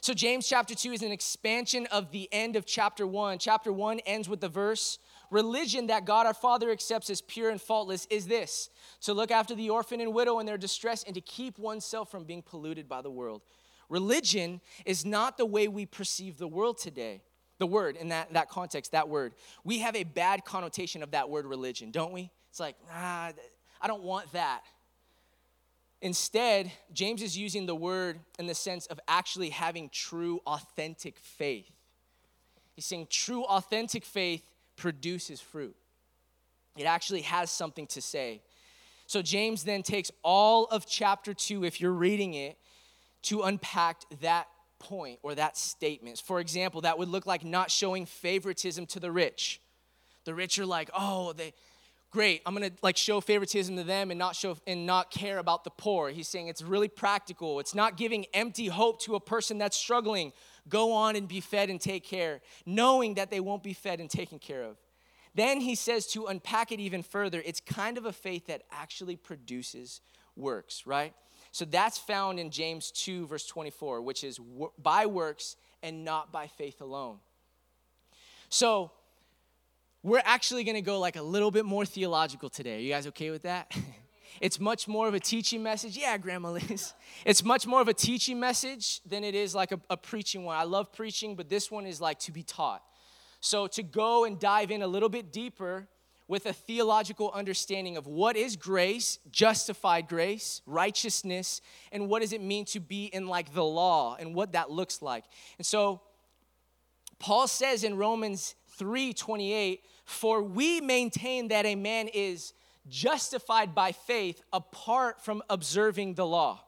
So, 0.00 0.12
James 0.14 0.48
chapter 0.48 0.74
2 0.74 0.92
is 0.92 1.02
an 1.02 1.12
expansion 1.12 1.86
of 1.92 2.10
the 2.10 2.28
end 2.32 2.56
of 2.56 2.66
chapter 2.66 3.06
1. 3.06 3.38
Chapter 3.38 3.72
1 3.72 4.00
ends 4.00 4.28
with 4.28 4.40
the 4.40 4.48
verse 4.48 4.98
Religion 5.30 5.86
that 5.86 6.04
God 6.04 6.26
our 6.26 6.34
Father 6.34 6.70
accepts 6.70 7.08
as 7.08 7.22
pure 7.22 7.48
and 7.48 7.60
faultless 7.60 8.06
is 8.10 8.26
this 8.26 8.68
to 9.00 9.14
look 9.14 9.30
after 9.30 9.54
the 9.54 9.70
orphan 9.70 10.00
and 10.00 10.12
widow 10.12 10.40
in 10.40 10.46
their 10.46 10.58
distress 10.58 11.04
and 11.04 11.14
to 11.14 11.22
keep 11.22 11.58
oneself 11.58 12.10
from 12.10 12.24
being 12.24 12.42
polluted 12.42 12.86
by 12.86 13.00
the 13.00 13.10
world. 13.10 13.40
Religion 13.88 14.60
is 14.84 15.06
not 15.06 15.38
the 15.38 15.46
way 15.46 15.68
we 15.68 15.86
perceive 15.86 16.36
the 16.36 16.48
world 16.48 16.78
today. 16.78 17.22
The 17.58 17.66
word, 17.66 17.96
in 17.96 18.08
that, 18.08 18.32
that 18.32 18.48
context, 18.50 18.92
that 18.92 19.08
word. 19.08 19.34
We 19.64 19.78
have 19.78 19.94
a 19.94 20.04
bad 20.04 20.44
connotation 20.44 21.02
of 21.02 21.12
that 21.12 21.30
word 21.30 21.46
religion, 21.46 21.92
don't 21.92 22.12
we? 22.12 22.30
It's 22.52 22.60
like, 22.60 22.76
ah, 22.92 23.32
I 23.80 23.86
don't 23.86 24.02
want 24.02 24.30
that. 24.32 24.60
Instead, 26.02 26.70
James 26.92 27.22
is 27.22 27.34
using 27.34 27.64
the 27.64 27.74
word 27.74 28.20
in 28.38 28.46
the 28.46 28.54
sense 28.54 28.84
of 28.88 29.00
actually 29.08 29.48
having 29.48 29.88
true, 29.88 30.38
authentic 30.46 31.18
faith. 31.18 31.70
He's 32.74 32.84
saying 32.84 33.06
true, 33.08 33.44
authentic 33.44 34.04
faith 34.04 34.42
produces 34.76 35.40
fruit. 35.40 35.74
It 36.76 36.84
actually 36.84 37.22
has 37.22 37.50
something 37.50 37.86
to 37.86 38.02
say. 38.02 38.42
So, 39.06 39.22
James 39.22 39.64
then 39.64 39.82
takes 39.82 40.10
all 40.22 40.66
of 40.66 40.84
chapter 40.86 41.32
two, 41.32 41.64
if 41.64 41.80
you're 41.80 41.90
reading 41.90 42.34
it, 42.34 42.58
to 43.22 43.44
unpack 43.44 44.02
that 44.20 44.46
point 44.78 45.20
or 45.22 45.34
that 45.36 45.56
statement. 45.56 46.18
For 46.18 46.38
example, 46.38 46.82
that 46.82 46.98
would 46.98 47.08
look 47.08 47.24
like 47.24 47.46
not 47.46 47.70
showing 47.70 48.04
favoritism 48.04 48.84
to 48.88 49.00
the 49.00 49.10
rich. 49.10 49.58
The 50.24 50.34
rich 50.34 50.58
are 50.58 50.66
like, 50.66 50.90
oh, 50.94 51.32
they, 51.32 51.54
great 52.12 52.42
i'm 52.46 52.54
gonna 52.54 52.70
like 52.82 52.96
show 52.96 53.20
favoritism 53.20 53.74
to 53.76 53.82
them 53.82 54.10
and 54.10 54.18
not 54.18 54.36
show 54.36 54.56
and 54.66 54.86
not 54.86 55.10
care 55.10 55.38
about 55.38 55.64
the 55.64 55.70
poor. 55.70 56.10
He's 56.10 56.28
saying 56.28 56.48
it's 56.48 56.62
really 56.62 56.88
practical. 56.88 57.58
It's 57.60 57.74
not 57.74 57.96
giving 57.96 58.26
empty 58.32 58.66
hope 58.66 59.00
to 59.02 59.14
a 59.14 59.20
person 59.20 59.58
that's 59.58 59.76
struggling. 59.76 60.32
Go 60.68 60.92
on 60.92 61.16
and 61.16 61.26
be 61.26 61.40
fed 61.40 61.70
and 61.70 61.80
take 61.80 62.04
care 62.04 62.40
knowing 62.66 63.14
that 63.14 63.30
they 63.30 63.40
won't 63.40 63.62
be 63.62 63.72
fed 63.72 64.00
and 64.00 64.08
taken 64.08 64.38
care 64.38 64.62
of. 64.62 64.76
Then 65.34 65.60
he 65.60 65.74
says 65.74 66.06
to 66.08 66.26
unpack 66.26 66.72
it 66.72 66.80
even 66.80 67.02
further 67.02 67.42
it's 67.44 67.60
kind 67.60 67.98
of 67.98 68.04
a 68.06 68.12
faith 68.12 68.46
that 68.46 68.62
actually 68.70 69.16
produces 69.16 70.00
works 70.36 70.86
right? 70.86 71.14
So 71.50 71.64
that's 71.64 71.98
found 71.98 72.38
in 72.38 72.50
james 72.50 72.90
2 72.92 73.26
verse 73.26 73.46
24 73.46 74.02
which 74.02 74.24
is 74.24 74.38
by 74.78 75.06
works 75.06 75.56
and 75.82 76.04
not 76.04 76.32
by 76.32 76.46
faith 76.46 76.80
alone. 76.80 77.18
So 78.48 78.92
we're 80.02 80.22
actually 80.24 80.64
going 80.64 80.74
to 80.74 80.82
go 80.82 80.98
like 80.98 81.16
a 81.16 81.22
little 81.22 81.50
bit 81.50 81.64
more 81.64 81.86
theological 81.86 82.50
today. 82.50 82.76
Are 82.76 82.80
you 82.80 82.90
guys 82.90 83.06
okay 83.08 83.30
with 83.30 83.42
that? 83.42 83.72
it's 84.40 84.58
much 84.58 84.88
more 84.88 85.06
of 85.06 85.14
a 85.14 85.20
teaching 85.20 85.62
message. 85.62 85.96
Yeah, 85.96 86.16
Grandma 86.18 86.52
Liz. 86.52 86.94
It's 87.24 87.44
much 87.44 87.66
more 87.68 87.80
of 87.80 87.86
a 87.86 87.94
teaching 87.94 88.40
message 88.40 89.00
than 89.04 89.22
it 89.22 89.36
is 89.36 89.54
like 89.54 89.70
a, 89.70 89.80
a 89.88 89.96
preaching 89.96 90.44
one. 90.44 90.56
I 90.56 90.64
love 90.64 90.92
preaching, 90.92 91.36
but 91.36 91.48
this 91.48 91.70
one 91.70 91.86
is 91.86 92.00
like 92.00 92.18
to 92.20 92.32
be 92.32 92.42
taught. 92.42 92.82
So 93.40 93.68
to 93.68 93.82
go 93.82 94.24
and 94.24 94.40
dive 94.40 94.72
in 94.72 94.82
a 94.82 94.88
little 94.88 95.08
bit 95.08 95.32
deeper, 95.32 95.86
with 96.28 96.46
a 96.46 96.52
theological 96.52 97.30
understanding 97.32 97.98
of 97.98 98.06
what 98.06 98.36
is 98.36 98.56
grace, 98.56 99.18
justified 99.30 100.08
grace, 100.08 100.62
righteousness, 100.64 101.60
and 101.90 102.08
what 102.08 102.22
does 102.22 102.32
it 102.32 102.40
mean 102.40 102.64
to 102.64 102.80
be 102.80 103.04
in 103.04 103.26
like 103.26 103.52
the 103.52 103.62
law 103.62 104.16
and 104.18 104.34
what 104.34 104.52
that 104.52 104.70
looks 104.70 105.02
like. 105.02 105.24
And 105.58 105.66
so 105.66 106.00
Paul 107.18 107.46
says 107.46 107.84
in 107.84 107.96
Romans 107.98 108.54
3:28, 108.80 109.80
"For 110.04 110.42
we 110.42 110.80
maintain 110.80 111.48
that 111.48 111.66
a 111.66 111.74
man 111.74 112.08
is 112.08 112.52
justified 112.88 113.74
by 113.74 113.92
faith 113.92 114.42
apart 114.52 115.20
from 115.20 115.42
observing 115.48 116.14
the 116.14 116.26
law." 116.26 116.64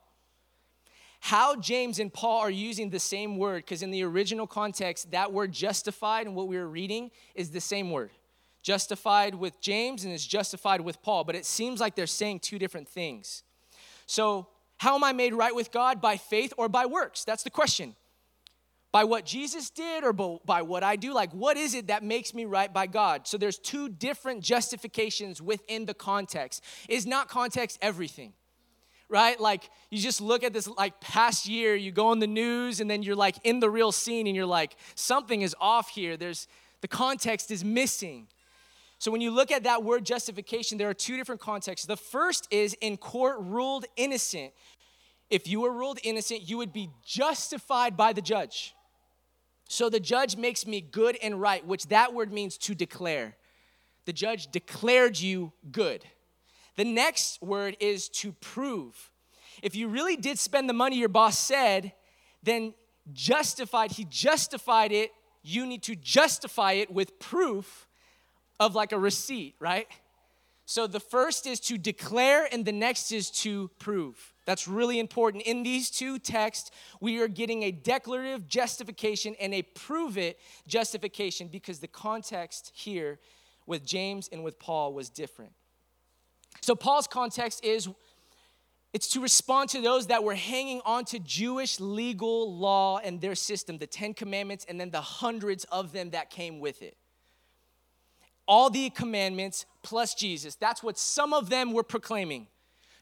How 1.20 1.56
James 1.56 1.98
and 1.98 2.12
Paul 2.12 2.40
are 2.40 2.50
using 2.50 2.90
the 2.90 3.00
same 3.00 3.38
word, 3.38 3.64
because 3.64 3.82
in 3.82 3.90
the 3.90 4.02
original 4.02 4.46
context, 4.46 5.10
that 5.12 5.32
word 5.32 5.52
justified 5.52 6.26
and 6.26 6.36
what 6.36 6.48
we 6.48 6.58
were 6.58 6.68
reading 6.68 7.10
is 7.34 7.50
the 7.50 7.60
same 7.60 7.90
word 7.90 8.10
justified 8.64 9.34
with 9.34 9.60
James 9.60 10.04
and 10.04 10.12
is 10.12 10.26
justified 10.26 10.80
with 10.80 11.00
Paul, 11.02 11.22
but 11.22 11.36
it 11.36 11.44
seems 11.44 11.80
like 11.80 11.94
they're 11.94 12.06
saying 12.06 12.40
two 12.40 12.58
different 12.58 12.88
things. 12.88 13.44
So, 14.06 14.48
how 14.78 14.96
am 14.96 15.04
I 15.04 15.12
made 15.12 15.34
right 15.34 15.54
with 15.54 15.70
God? 15.70 16.00
By 16.00 16.16
faith 16.16 16.52
or 16.56 16.68
by 16.68 16.86
works? 16.86 17.24
That's 17.24 17.44
the 17.44 17.50
question. 17.50 17.94
By 18.94 19.02
what 19.02 19.26
Jesus 19.26 19.70
did 19.70 20.04
or 20.04 20.12
by 20.12 20.62
what 20.62 20.84
I 20.84 20.94
do? 20.94 21.12
Like, 21.12 21.32
what 21.32 21.56
is 21.56 21.74
it 21.74 21.88
that 21.88 22.04
makes 22.04 22.32
me 22.32 22.44
right 22.44 22.72
by 22.72 22.86
God? 22.86 23.26
So, 23.26 23.36
there's 23.36 23.58
two 23.58 23.88
different 23.88 24.40
justifications 24.40 25.42
within 25.42 25.84
the 25.84 25.94
context. 25.94 26.62
Is 26.88 27.04
not 27.04 27.28
context 27.28 27.76
everything? 27.82 28.34
right? 29.10 29.38
Like 29.38 29.68
you 29.90 29.98
just 29.98 30.20
look 30.20 30.42
at 30.44 30.52
this 30.52 30.66
like 30.66 30.98
past 31.00 31.46
year, 31.46 31.74
you 31.74 31.92
go 31.92 32.08
on 32.08 32.20
the 32.20 32.26
news 32.26 32.80
and 32.80 32.90
then 32.90 33.02
you're 33.02 33.14
like 33.14 33.36
in 33.44 33.60
the 33.60 33.68
real 33.68 33.92
scene 33.92 34.26
and 34.26 34.34
you're 34.34 34.46
like 34.46 34.76
something 34.94 35.42
is 35.42 35.54
off 35.60 35.90
here. 35.90 36.16
There's 36.16 36.48
the 36.80 36.88
context 36.88 37.50
is 37.50 37.64
missing. 37.64 38.28
So 38.98 39.10
when 39.10 39.20
you 39.20 39.30
look 39.30 39.52
at 39.52 39.64
that 39.64 39.84
word 39.84 40.04
justification, 40.04 40.78
there 40.78 40.88
are 40.88 40.94
two 40.94 41.16
different 41.16 41.40
contexts. 41.40 41.86
The 41.86 41.96
first 41.96 42.48
is 42.50 42.74
in 42.80 42.96
court 42.96 43.36
ruled 43.40 43.84
innocent. 43.96 44.52
If 45.30 45.46
you 45.46 45.60
were 45.60 45.72
ruled 45.72 45.98
innocent, 46.02 46.48
you 46.48 46.58
would 46.58 46.72
be 46.72 46.90
justified 47.04 47.96
by 47.96 48.12
the 48.12 48.22
judge. 48.22 48.73
So 49.68 49.88
the 49.88 50.00
judge 50.00 50.36
makes 50.36 50.66
me 50.66 50.80
good 50.80 51.16
and 51.22 51.40
right, 51.40 51.66
which 51.66 51.86
that 51.88 52.12
word 52.14 52.32
means 52.32 52.58
to 52.58 52.74
declare. 52.74 53.36
The 54.04 54.12
judge 54.12 54.48
declared 54.48 55.18
you 55.18 55.52
good. 55.72 56.04
The 56.76 56.84
next 56.84 57.40
word 57.42 57.76
is 57.80 58.08
to 58.10 58.32
prove. 58.32 59.10
If 59.62 59.74
you 59.74 59.88
really 59.88 60.16
did 60.16 60.38
spend 60.38 60.68
the 60.68 60.74
money 60.74 60.98
your 60.98 61.08
boss 61.08 61.38
said, 61.38 61.92
then 62.42 62.74
justified, 63.12 63.92
he 63.92 64.04
justified 64.04 64.92
it. 64.92 65.10
You 65.42 65.66
need 65.66 65.82
to 65.84 65.94
justify 65.94 66.72
it 66.72 66.90
with 66.90 67.18
proof 67.18 67.86
of 68.60 68.74
like 68.74 68.92
a 68.92 68.98
receipt, 68.98 69.54
right? 69.60 69.86
So 70.66 70.86
the 70.86 71.00
first 71.00 71.46
is 71.46 71.60
to 71.60 71.78
declare, 71.78 72.48
and 72.50 72.64
the 72.64 72.72
next 72.72 73.12
is 73.12 73.30
to 73.42 73.70
prove. 73.78 74.33
That's 74.44 74.68
really 74.68 74.98
important. 74.98 75.44
In 75.44 75.62
these 75.62 75.90
two 75.90 76.18
texts, 76.18 76.70
we 77.00 77.20
are 77.20 77.28
getting 77.28 77.62
a 77.62 77.70
declarative 77.70 78.46
justification 78.46 79.34
and 79.40 79.54
a 79.54 79.62
prove 79.62 80.18
it 80.18 80.38
justification 80.66 81.48
because 81.48 81.78
the 81.78 81.88
context 81.88 82.70
here 82.74 83.18
with 83.66 83.86
James 83.86 84.28
and 84.30 84.44
with 84.44 84.58
Paul 84.58 84.92
was 84.92 85.08
different. 85.08 85.52
So 86.60 86.74
Paul's 86.74 87.06
context 87.06 87.64
is 87.64 87.88
it's 88.92 89.08
to 89.08 89.20
respond 89.20 89.70
to 89.70 89.80
those 89.80 90.08
that 90.08 90.22
were 90.22 90.34
hanging 90.34 90.80
on 90.84 91.04
to 91.06 91.18
Jewish 91.18 91.80
legal 91.80 92.56
law 92.56 92.98
and 92.98 93.20
their 93.20 93.34
system, 93.34 93.78
the 93.78 93.86
10 93.86 94.14
commandments 94.14 94.66
and 94.68 94.78
then 94.78 94.90
the 94.90 95.00
hundreds 95.00 95.64
of 95.64 95.92
them 95.92 96.10
that 96.10 96.30
came 96.30 96.60
with 96.60 96.82
it 96.82 96.96
all 98.46 98.70
the 98.70 98.90
commandments 98.90 99.66
plus 99.82 100.14
Jesus. 100.14 100.54
That's 100.54 100.82
what 100.82 100.98
some 100.98 101.32
of 101.32 101.48
them 101.50 101.72
were 101.72 101.82
proclaiming. 101.82 102.48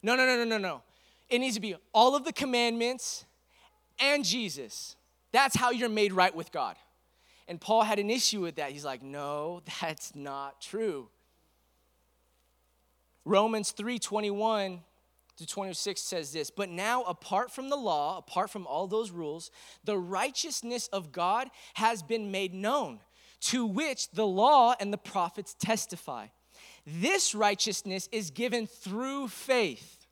No, 0.01 0.15
no, 0.15 0.25
no, 0.25 0.37
no, 0.37 0.43
no, 0.43 0.57
no. 0.57 0.81
It 1.29 1.39
needs 1.39 1.55
to 1.55 1.61
be 1.61 1.75
all 1.93 2.15
of 2.15 2.25
the 2.25 2.33
commandments 2.33 3.25
and 3.99 4.23
Jesus. 4.23 4.95
That's 5.31 5.55
how 5.55 5.71
you're 5.71 5.89
made 5.89 6.13
right 6.13 6.33
with 6.33 6.51
God. 6.51 6.75
And 7.47 7.59
Paul 7.59 7.83
had 7.83 7.99
an 7.99 8.09
issue 8.09 8.41
with 8.41 8.55
that. 8.55 8.71
He's 8.71 8.85
like, 8.85 9.01
no, 9.01 9.61
that's 9.81 10.15
not 10.15 10.61
true. 10.61 11.09
Romans 13.25 13.71
3 13.71 13.99
21 13.99 14.81
to 15.37 15.47
26 15.47 16.01
says 16.01 16.33
this 16.33 16.49
But 16.51 16.69
now, 16.69 17.03
apart 17.03 17.51
from 17.51 17.69
the 17.69 17.75
law, 17.75 18.17
apart 18.17 18.49
from 18.49 18.67
all 18.67 18.87
those 18.87 19.11
rules, 19.11 19.49
the 19.83 19.97
righteousness 19.97 20.87
of 20.89 21.11
God 21.11 21.49
has 21.75 22.03
been 22.03 22.31
made 22.31 22.53
known 22.53 22.99
to 23.41 23.65
which 23.65 24.09
the 24.11 24.27
law 24.27 24.73
and 24.79 24.91
the 24.93 24.97
prophets 24.97 25.55
testify. 25.57 26.27
This 26.85 27.33
righteousness 27.33 28.09
is 28.11 28.31
given 28.31 28.67
through 28.67 29.29
faith. 29.29 30.02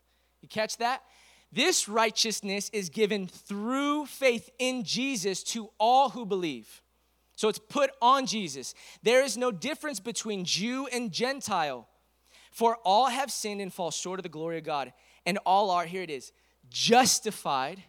You 0.41 0.49
catch 0.49 0.77
that? 0.77 1.03
This 1.51 1.89
righteousness 1.89 2.69
is 2.71 2.89
given 2.89 3.27
through 3.27 4.05
faith 4.05 4.49
in 4.57 4.83
Jesus 4.83 5.43
to 5.43 5.69
all 5.79 6.09
who 6.09 6.25
believe. 6.25 6.81
So 7.35 7.49
it's 7.49 7.59
put 7.59 7.91
on 8.01 8.25
Jesus. 8.25 8.73
There 9.03 9.23
is 9.23 9.35
no 9.35 9.51
difference 9.51 9.99
between 9.99 10.45
Jew 10.45 10.87
and 10.87 11.11
Gentile, 11.11 11.87
for 12.51 12.77
all 12.85 13.07
have 13.07 13.31
sinned 13.31 13.61
and 13.61 13.73
fall 13.73 13.91
short 13.91 14.19
of 14.19 14.23
the 14.23 14.29
glory 14.29 14.57
of 14.57 14.63
God, 14.63 14.93
and 15.25 15.39
all 15.45 15.71
are, 15.71 15.85
here 15.85 16.03
it 16.03 16.09
is, 16.09 16.31
justified 16.69 17.83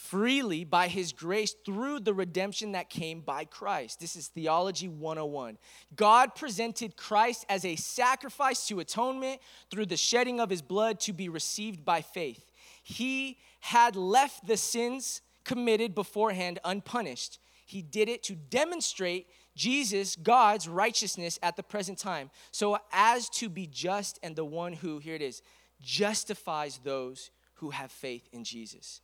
freely 0.00 0.64
by 0.64 0.88
his 0.88 1.12
grace 1.12 1.54
through 1.64 2.00
the 2.00 2.14
redemption 2.14 2.72
that 2.72 2.90
came 2.90 3.20
by 3.20 3.44
Christ. 3.44 4.00
This 4.00 4.16
is 4.16 4.28
Theology 4.28 4.88
101. 4.88 5.58
God 5.94 6.34
presented 6.34 6.96
Christ 6.96 7.44
as 7.48 7.64
a 7.64 7.76
sacrifice 7.76 8.66
to 8.68 8.80
atonement 8.80 9.40
through 9.70 9.86
the 9.86 9.96
shedding 9.96 10.40
of 10.40 10.50
his 10.50 10.62
blood 10.62 11.00
to 11.00 11.12
be 11.12 11.28
received 11.28 11.84
by 11.84 12.00
faith. 12.00 12.50
He 12.82 13.38
had 13.60 13.94
left 13.94 14.46
the 14.46 14.56
sins 14.56 15.20
committed 15.44 15.94
beforehand 15.94 16.58
unpunished. 16.64 17.38
He 17.66 17.82
did 17.82 18.08
it 18.08 18.22
to 18.24 18.34
demonstrate 18.34 19.28
Jesus, 19.54 20.16
God's 20.16 20.66
righteousness 20.66 21.38
at 21.42 21.56
the 21.56 21.62
present 21.62 21.98
time, 21.98 22.30
so 22.50 22.78
as 22.92 23.28
to 23.30 23.48
be 23.48 23.66
just 23.66 24.18
and 24.22 24.34
the 24.34 24.44
one 24.44 24.72
who, 24.72 24.98
here 24.98 25.14
it 25.14 25.22
is, 25.22 25.42
justifies 25.80 26.80
those 26.82 27.30
who 27.54 27.70
have 27.70 27.92
faith 27.92 28.28
in 28.32 28.44
Jesus. 28.44 29.02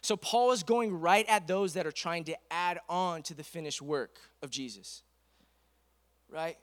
So 0.00 0.16
Paul 0.16 0.52
is 0.52 0.62
going 0.62 0.98
right 1.00 1.26
at 1.28 1.46
those 1.46 1.74
that 1.74 1.86
are 1.86 1.92
trying 1.92 2.24
to 2.24 2.36
add 2.50 2.80
on 2.88 3.22
to 3.24 3.34
the 3.34 3.44
finished 3.44 3.82
work 3.82 4.18
of 4.42 4.50
Jesus. 4.50 5.02
Right? 6.30 6.56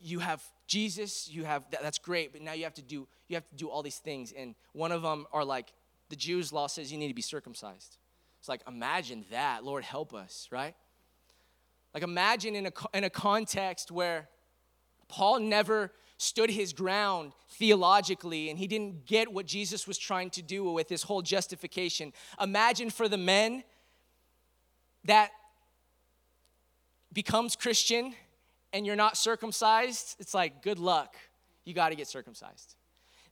You 0.00 0.18
have 0.18 0.42
Jesus, 0.66 1.28
you 1.30 1.44
have 1.44 1.64
that's 1.70 1.98
great, 1.98 2.32
but 2.32 2.40
now 2.42 2.52
you 2.52 2.64
have 2.64 2.74
to 2.74 2.82
do 2.82 3.06
you 3.28 3.36
have 3.36 3.48
to 3.48 3.54
do 3.54 3.68
all 3.68 3.82
these 3.82 3.98
things 3.98 4.32
and 4.32 4.54
one 4.72 4.92
of 4.92 5.02
them 5.02 5.26
are 5.32 5.44
like 5.44 5.72
the 6.08 6.16
Jews 6.16 6.52
law 6.52 6.66
says 6.66 6.90
you 6.90 6.98
need 6.98 7.08
to 7.08 7.14
be 7.14 7.22
circumcised. 7.22 7.98
It's 8.40 8.48
like 8.48 8.62
imagine 8.66 9.24
that, 9.30 9.64
Lord 9.64 9.84
help 9.84 10.14
us, 10.14 10.48
right? 10.50 10.74
Like 11.94 12.02
imagine 12.02 12.56
in 12.56 12.66
a 12.66 12.72
in 12.94 13.04
a 13.04 13.10
context 13.10 13.90
where 13.90 14.28
Paul 15.08 15.40
never 15.40 15.92
stood 16.22 16.50
his 16.50 16.72
ground 16.72 17.32
theologically 17.50 18.48
and 18.48 18.58
he 18.58 18.66
didn't 18.66 19.06
get 19.06 19.32
what 19.32 19.46
Jesus 19.46 19.86
was 19.86 19.98
trying 19.98 20.30
to 20.30 20.42
do 20.42 20.64
with 20.64 20.88
his 20.88 21.02
whole 21.02 21.22
justification. 21.22 22.12
Imagine 22.40 22.90
for 22.90 23.08
the 23.08 23.18
men 23.18 23.64
that 25.04 25.30
becomes 27.12 27.56
Christian 27.56 28.14
and 28.72 28.86
you're 28.86 28.96
not 28.96 29.16
circumcised, 29.16 30.16
it's 30.18 30.32
like 30.32 30.62
good 30.62 30.78
luck. 30.78 31.16
You 31.64 31.74
got 31.74 31.90
to 31.90 31.94
get 31.94 32.08
circumcised 32.08 32.76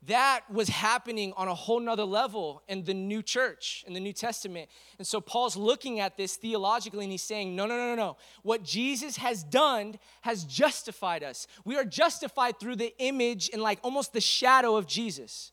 that 0.06 0.50
was 0.50 0.68
happening 0.68 1.34
on 1.36 1.48
a 1.48 1.54
whole 1.54 1.78
nother 1.78 2.04
level 2.04 2.62
in 2.68 2.84
the 2.84 2.94
new 2.94 3.22
church, 3.22 3.84
in 3.86 3.92
the 3.92 4.00
New 4.00 4.14
Testament. 4.14 4.70
And 4.96 5.06
so 5.06 5.20
Paul's 5.20 5.56
looking 5.56 6.00
at 6.00 6.16
this 6.16 6.36
theologically 6.36 7.04
and 7.04 7.12
he's 7.12 7.22
saying, 7.22 7.54
no, 7.54 7.66
no, 7.66 7.76
no, 7.76 7.94
no, 7.94 7.94
no. 7.94 8.16
What 8.42 8.62
Jesus 8.62 9.18
has 9.18 9.44
done 9.44 9.98
has 10.22 10.44
justified 10.44 11.22
us. 11.22 11.46
We 11.66 11.76
are 11.76 11.84
justified 11.84 12.58
through 12.58 12.76
the 12.76 12.94
image 12.98 13.50
and 13.52 13.60
like 13.60 13.78
almost 13.82 14.14
the 14.14 14.22
shadow 14.22 14.76
of 14.76 14.86
Jesus. 14.86 15.52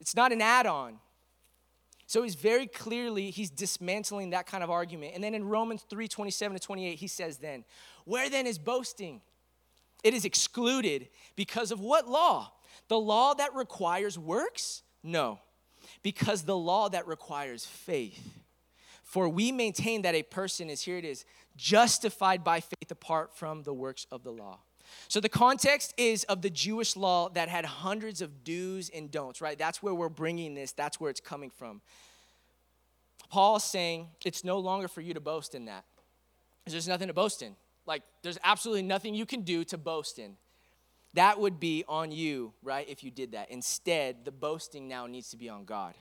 It's 0.00 0.16
not 0.16 0.32
an 0.32 0.42
add 0.42 0.66
on. 0.66 0.98
So 2.08 2.24
he's 2.24 2.34
very 2.34 2.66
clearly, 2.66 3.30
he's 3.30 3.48
dismantling 3.48 4.30
that 4.30 4.46
kind 4.46 4.64
of 4.64 4.70
argument. 4.70 5.14
And 5.14 5.22
then 5.22 5.34
in 5.34 5.48
Romans 5.48 5.86
3 5.88 6.08
27 6.08 6.58
to 6.58 6.60
28, 6.60 6.98
he 6.98 7.06
says, 7.06 7.38
then, 7.38 7.64
where 8.04 8.28
then 8.28 8.48
is 8.48 8.58
boasting? 8.58 9.22
It 10.02 10.14
is 10.14 10.24
excluded 10.24 11.08
because 11.36 11.70
of 11.70 11.80
what 11.80 12.08
law? 12.08 12.52
The 12.88 12.98
law 12.98 13.34
that 13.34 13.54
requires 13.54 14.18
works? 14.18 14.82
No, 15.02 15.40
because 16.02 16.42
the 16.42 16.56
law 16.56 16.88
that 16.88 17.06
requires 17.06 17.64
faith. 17.64 18.38
For 19.02 19.28
we 19.28 19.52
maintain 19.52 20.02
that 20.02 20.14
a 20.14 20.22
person 20.22 20.70
is, 20.70 20.82
here 20.82 20.96
it 20.96 21.04
is, 21.04 21.24
justified 21.56 22.42
by 22.42 22.60
faith 22.60 22.90
apart 22.90 23.36
from 23.36 23.62
the 23.62 23.74
works 23.74 24.06
of 24.10 24.22
the 24.22 24.30
law. 24.30 24.60
So 25.08 25.20
the 25.20 25.28
context 25.28 25.94
is 25.96 26.24
of 26.24 26.42
the 26.42 26.50
Jewish 26.50 26.96
law 26.96 27.28
that 27.30 27.48
had 27.48 27.64
hundreds 27.64 28.22
of 28.22 28.44
do's 28.44 28.88
and 28.88 29.10
don'ts, 29.10 29.40
right? 29.40 29.58
That's 29.58 29.82
where 29.82 29.94
we're 29.94 30.08
bringing 30.08 30.54
this, 30.54 30.72
that's 30.72 31.00
where 31.00 31.10
it's 31.10 31.20
coming 31.20 31.50
from. 31.50 31.80
Paul's 33.28 33.64
saying 33.64 34.08
it's 34.24 34.44
no 34.44 34.58
longer 34.58 34.88
for 34.88 35.00
you 35.00 35.14
to 35.14 35.20
boast 35.20 35.54
in 35.54 35.66
that. 35.66 35.84
There's 36.66 36.88
nothing 36.88 37.08
to 37.08 37.14
boast 37.14 37.42
in. 37.42 37.56
Like, 37.86 38.02
there's 38.22 38.38
absolutely 38.44 38.82
nothing 38.82 39.14
you 39.14 39.26
can 39.26 39.42
do 39.42 39.64
to 39.64 39.78
boast 39.78 40.18
in. 40.18 40.36
That 41.14 41.38
would 41.38 41.60
be 41.60 41.84
on 41.88 42.10
you, 42.10 42.54
right, 42.62 42.88
if 42.88 43.04
you 43.04 43.10
did 43.10 43.32
that. 43.32 43.50
Instead, 43.50 44.24
the 44.24 44.32
boasting 44.32 44.88
now 44.88 45.06
needs 45.06 45.30
to 45.30 45.36
be 45.36 45.48
on 45.48 45.64
God. 45.64 45.94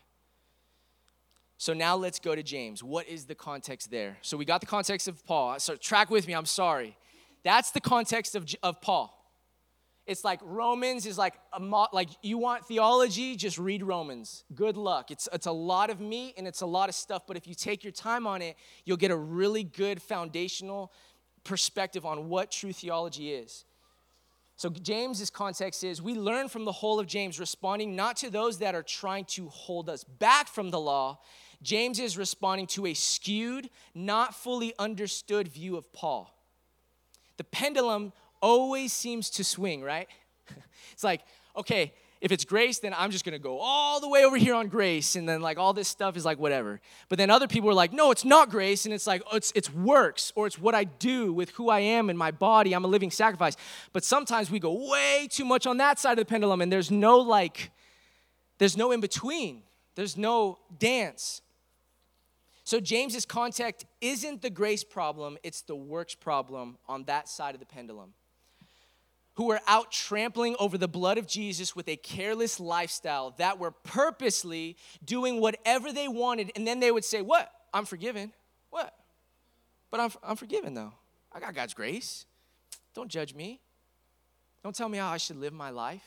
So 1.58 1.74
now 1.74 1.96
let's 1.96 2.18
go 2.18 2.34
to 2.34 2.42
James. 2.42 2.84
What 2.84 3.08
is 3.08 3.26
the 3.26 3.36
context 3.36 3.92
there? 3.92 4.18
So 4.22 4.36
we 4.36 4.46
got 4.46 4.62
the 4.62 4.68
context 4.68 5.08
of 5.08 5.24
Paul. 5.26 5.60
So 5.60 5.76
track 5.76 6.10
with 6.10 6.26
me, 6.28 6.34
I'm 6.34 6.46
sorry. 6.46 6.98
That's 7.44 7.72
the 7.72 7.82
context 7.82 8.36
of, 8.36 8.48
of 8.64 8.82
Paul. 8.82 9.16
It's 10.08 10.24
like 10.24 10.40
Romans 10.44 11.06
is 11.06 11.18
like 11.18 11.36
a 11.54 11.60
mo- 11.60 11.88
like 11.94 12.10
you 12.24 12.38
want 12.38 12.66
theology, 12.66 13.36
just 13.36 13.58
read 13.58 13.84
Romans. 13.84 14.44
Good 14.56 14.76
luck. 14.76 15.12
It's 15.12 15.30
it's 15.32 15.46
a 15.46 15.52
lot 15.52 15.92
of 15.92 16.00
meat 16.00 16.34
and 16.38 16.48
it's 16.48 16.62
a 16.62 16.66
lot 16.66 16.90
of 16.90 16.96
stuff, 16.96 17.28
but 17.28 17.38
if 17.38 17.46
you 17.48 17.54
take 17.54 17.84
your 17.84 17.94
time 17.94 18.26
on 18.26 18.42
it, 18.42 18.56
you'll 18.84 18.98
get 18.98 19.12
a 19.12 19.16
really 19.16 19.64
good 19.64 20.02
foundational 20.02 20.92
perspective 21.44 22.06
on 22.06 22.30
what 22.30 22.52
true 22.52 22.74
theology 22.74 23.32
is. 23.32 23.66
So, 24.56 24.70
James's 24.70 25.30
context 25.30 25.84
is 25.84 26.02
we 26.02 26.14
learn 26.14 26.48
from 26.48 26.66
the 26.66 26.72
whole 26.72 27.00
of 27.00 27.08
James 27.08 27.40
responding 27.40 27.96
not 27.96 28.18
to 28.18 28.30
those 28.30 28.60
that 28.60 28.76
are 28.76 28.84
trying 28.84 29.26
to 29.26 29.50
hold 29.50 29.90
us 29.90 30.04
back 30.04 30.48
from 30.48 30.70
the 30.70 30.80
law. 30.80 31.20
James 31.64 32.00
is 32.00 32.18
responding 32.18 32.68
to 32.68 32.86
a 32.88 32.94
skewed, 32.94 33.70
not 33.94 34.36
fully 34.36 34.74
understood 34.80 35.48
view 35.48 35.78
of 35.78 35.92
Paul. 35.94 36.36
The 37.38 37.44
pendulum 37.44 38.14
always 38.42 38.94
seems 38.94 39.30
to 39.32 39.44
swing, 39.44 39.82
right? 39.82 40.08
it's 40.92 41.04
like, 41.04 41.22
okay, 41.56 41.94
if 42.22 42.32
it's 42.32 42.46
grace, 42.46 42.78
then 42.78 42.94
I'm 42.96 43.10
just 43.10 43.26
gonna 43.26 43.40
go 43.40 43.58
all 43.58 44.00
the 44.00 44.08
way 44.08 44.24
over 44.24 44.38
here 44.38 44.54
on 44.54 44.68
grace, 44.68 45.16
and 45.16 45.28
then 45.28 45.42
like 45.42 45.58
all 45.58 45.74
this 45.74 45.88
stuff 45.88 46.16
is 46.16 46.24
like 46.24 46.38
whatever. 46.38 46.80
But 47.10 47.18
then 47.18 47.32
other 47.32 47.48
people 47.48 47.68
are 47.72 47.74
like, 47.74 47.92
no, 47.92 48.12
it's 48.12 48.24
not 48.24 48.52
grace, 48.52 48.86
and 48.86 48.94
it's 48.94 49.08
like 49.08 49.24
oh, 49.32 49.38
it's 49.38 49.52
it's 49.56 49.74
works 49.74 50.32
or 50.36 50.46
it's 50.46 50.60
what 50.60 50.76
I 50.76 50.84
do 50.84 51.34
with 51.34 51.50
who 51.52 51.70
I 51.70 51.80
am 51.80 52.12
and 52.12 52.20
my 52.20 52.30
body. 52.30 52.74
I'm 52.74 52.86
a 52.86 52.88
living 52.88 53.10
sacrifice. 53.10 53.58
But 53.92 54.04
sometimes 54.04 54.52
we 54.52 54.60
go 54.60 54.92
way 54.92 55.28
too 55.32 55.46
much 55.46 55.66
on 55.66 55.78
that 55.78 55.98
side 55.98 56.12
of 56.12 56.18
the 56.18 56.26
pendulum, 56.26 56.62
and 56.62 56.72
there's 56.72 56.92
no 56.92 57.18
like, 57.18 57.72
there's 58.60 58.78
no 58.78 58.92
in 58.92 59.02
between. 59.02 59.64
There's 59.96 60.16
no 60.16 60.60
dance. 60.78 61.42
So 62.64 62.80
James's 62.80 63.26
context 63.26 63.88
isn't 64.00 64.44
the 64.44 64.52
grace 64.52 64.84
problem; 64.84 65.40
it's 65.42 65.64
the 65.64 65.76
works 65.76 66.14
problem 66.14 66.78
on 66.88 67.06
that 67.06 67.28
side 67.28 67.56
of 67.56 67.60
the 67.60 67.66
pendulum 67.66 68.14
who 69.36 69.46
were 69.46 69.62
out 69.68 69.92
trampling 69.92 70.56
over 70.60 70.78
the 70.78 70.88
blood 70.88 71.18
of 71.18 71.28
Jesus 71.28 71.76
with 71.76 71.88
a 71.88 71.96
careless 71.96 72.60
lifestyle 72.60 73.34
that 73.38 73.60
were 73.60 73.72
purposely 73.72 74.76
doing 75.04 75.40
whatever 75.40 75.92
they 75.94 76.08
wanted. 76.08 76.52
And 76.56 76.68
then 76.68 76.80
they 76.80 76.92
would 76.92 77.06
say, 77.06 77.22
What? 77.22 77.52
I'm 77.74 77.86
forgiven. 77.86 78.34
What? 78.70 78.94
But 79.90 80.00
I'm, 80.00 80.12
I'm 80.24 80.36
forgiven 80.36 80.74
though. 80.74 80.94
I 81.32 81.40
got 81.40 81.56
God's 81.56 81.74
grace. 81.74 82.26
Don't 82.94 83.10
judge 83.10 83.34
me. 83.34 83.62
Don't 84.64 84.76
tell 84.76 84.90
me 84.90 84.98
how 84.98 85.10
I 85.10 85.18
should 85.18 85.38
live 85.38 85.54
my 85.54 85.70
life. 85.70 86.04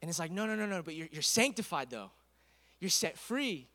And 0.00 0.08
it's 0.08 0.18
like, 0.18 0.30
No, 0.30 0.46
no, 0.46 0.54
no, 0.54 0.66
no, 0.66 0.82
but 0.82 0.94
you're, 0.94 1.08
you're 1.12 1.22
sanctified 1.22 1.90
though. 1.90 2.10
You're 2.80 2.90
set 2.90 3.18
free. 3.18 3.68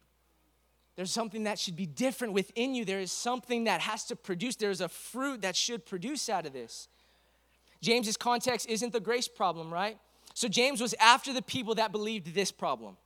There's 0.95 1.11
something 1.11 1.43
that 1.43 1.59
should 1.59 1.75
be 1.75 1.85
different 1.85 2.33
within 2.33 2.73
you. 2.73 2.85
There 2.85 3.01
is 3.01 3.11
something 3.11 3.65
that 3.65 3.81
has 3.81 4.05
to 4.05 4.15
produce. 4.15 4.55
There's 4.55 4.81
a 4.81 4.87
fruit 4.87 5.41
that 5.41 5.55
should 5.55 5.85
produce 5.85 6.29
out 6.29 6.45
of 6.45 6.53
this. 6.53 6.87
James's 7.85 8.17
context 8.17 8.67
isn't 8.67 8.93
the 8.93 8.99
grace 8.99 9.27
problem, 9.27 9.71
right? 9.71 9.97
So 10.33 10.47
James 10.47 10.81
was 10.81 10.95
after 10.99 11.31
the 11.31 11.41
people 11.41 11.75
that 11.75 11.91
believed 11.91 12.33
this 12.33 12.51
problem. 12.51 12.97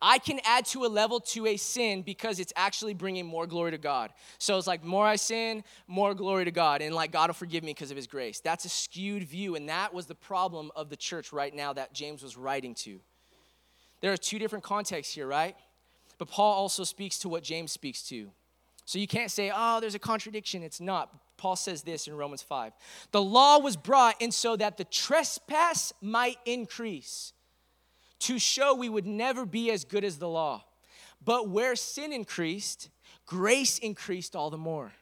I 0.00 0.18
can 0.18 0.38
add 0.44 0.64
to 0.66 0.84
a 0.84 0.86
level 0.86 1.18
to 1.20 1.46
a 1.46 1.56
sin 1.56 2.02
because 2.02 2.38
it's 2.38 2.52
actually 2.54 2.94
bringing 2.94 3.26
more 3.26 3.46
glory 3.46 3.72
to 3.72 3.78
God. 3.78 4.12
So 4.38 4.56
it's 4.56 4.66
like, 4.66 4.84
more 4.84 5.06
I 5.06 5.16
sin, 5.16 5.64
more 5.88 6.14
glory 6.14 6.44
to 6.44 6.52
God. 6.52 6.82
And 6.82 6.94
like, 6.94 7.10
God 7.10 7.28
will 7.28 7.34
forgive 7.34 7.64
me 7.64 7.72
because 7.72 7.90
of 7.90 7.96
his 7.96 8.06
grace. 8.06 8.38
That's 8.38 8.64
a 8.64 8.68
skewed 8.68 9.24
view. 9.24 9.56
And 9.56 9.68
that 9.68 9.92
was 9.92 10.06
the 10.06 10.14
problem 10.14 10.70
of 10.76 10.88
the 10.88 10.96
church 10.96 11.32
right 11.32 11.54
now 11.54 11.72
that 11.72 11.92
James 11.92 12.22
was 12.22 12.36
writing 12.36 12.74
to. 12.76 13.00
There 14.00 14.12
are 14.12 14.16
two 14.16 14.38
different 14.38 14.64
contexts 14.64 15.14
here, 15.14 15.26
right? 15.26 15.56
But 16.16 16.28
Paul 16.28 16.54
also 16.54 16.84
speaks 16.84 17.18
to 17.18 17.28
what 17.28 17.42
James 17.42 17.72
speaks 17.72 18.02
to. 18.04 18.30
So 18.84 18.98
you 18.98 19.06
can't 19.06 19.30
say, 19.30 19.52
oh, 19.54 19.80
there's 19.80 19.94
a 19.94 20.00
contradiction. 20.00 20.62
It's 20.62 20.80
not. 20.80 21.10
Paul 21.40 21.56
says 21.56 21.82
this 21.82 22.06
in 22.06 22.14
Romans 22.14 22.42
5. 22.42 22.74
The 23.12 23.22
law 23.22 23.58
was 23.58 23.74
brought 23.74 24.20
in 24.20 24.30
so 24.30 24.56
that 24.56 24.76
the 24.76 24.84
trespass 24.84 25.90
might 26.02 26.36
increase, 26.44 27.32
to 28.18 28.38
show 28.38 28.74
we 28.74 28.90
would 28.90 29.06
never 29.06 29.46
be 29.46 29.70
as 29.70 29.86
good 29.86 30.04
as 30.04 30.18
the 30.18 30.28
law. 30.28 30.62
But 31.24 31.48
where 31.48 31.74
sin 31.76 32.12
increased, 32.12 32.90
grace 33.24 33.78
increased 33.78 34.36
all 34.36 34.50
the 34.50 34.58
more. 34.58 34.92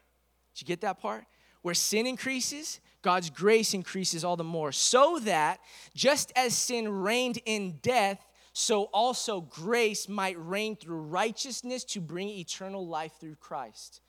Did 0.55 0.63
you 0.63 0.67
get 0.69 0.83
that 0.83 1.01
part? 1.01 1.25
Where 1.63 1.75
sin 1.75 2.07
increases, 2.07 2.79
God's 3.03 3.31
grace 3.31 3.75
increases 3.75 4.25
all 4.25 4.37
the 4.37 4.45
more. 4.45 4.71
So 4.71 5.19
that 5.25 5.59
just 5.97 6.33
as 6.37 6.57
sin 6.57 6.89
reigned 6.89 7.41
in 7.47 7.79
death, 7.83 8.25
so 8.53 8.85
also 8.85 9.41
grace 9.41 10.09
might 10.09 10.37
reign 10.39 10.77
through 10.77 11.01
righteousness 11.01 11.83
to 11.87 12.01
bring 12.01 12.29
eternal 12.29 12.87
life 12.87 13.13
through 13.19 13.37
Christ. 13.37 14.03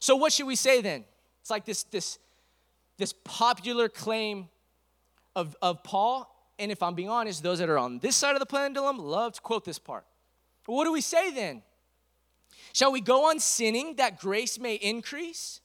So, 0.00 0.16
what 0.16 0.32
should 0.34 0.46
we 0.46 0.56
say 0.56 0.82
then? 0.82 1.04
It's 1.42 1.50
like 1.50 1.64
this, 1.64 1.82
this, 1.84 2.18
this 2.98 3.12
popular 3.24 3.88
claim 3.88 4.48
of, 5.36 5.56
of 5.60 5.82
Paul. 5.82 6.28
And 6.58 6.70
if 6.70 6.82
I'm 6.82 6.94
being 6.94 7.08
honest, 7.08 7.42
those 7.42 7.58
that 7.58 7.68
are 7.68 7.78
on 7.78 7.98
this 7.98 8.16
side 8.16 8.34
of 8.34 8.40
the 8.40 8.46
pendulum 8.46 8.98
love 8.98 9.34
to 9.34 9.40
quote 9.40 9.64
this 9.64 9.78
part. 9.78 10.06
But 10.64 10.74
what 10.74 10.84
do 10.84 10.92
we 10.92 11.00
say 11.00 11.32
then? 11.32 11.62
Shall 12.72 12.92
we 12.92 13.00
go 13.00 13.28
on 13.28 13.40
sinning 13.40 13.96
that 13.96 14.20
grace 14.20 14.58
may 14.58 14.76
increase? 14.76 15.60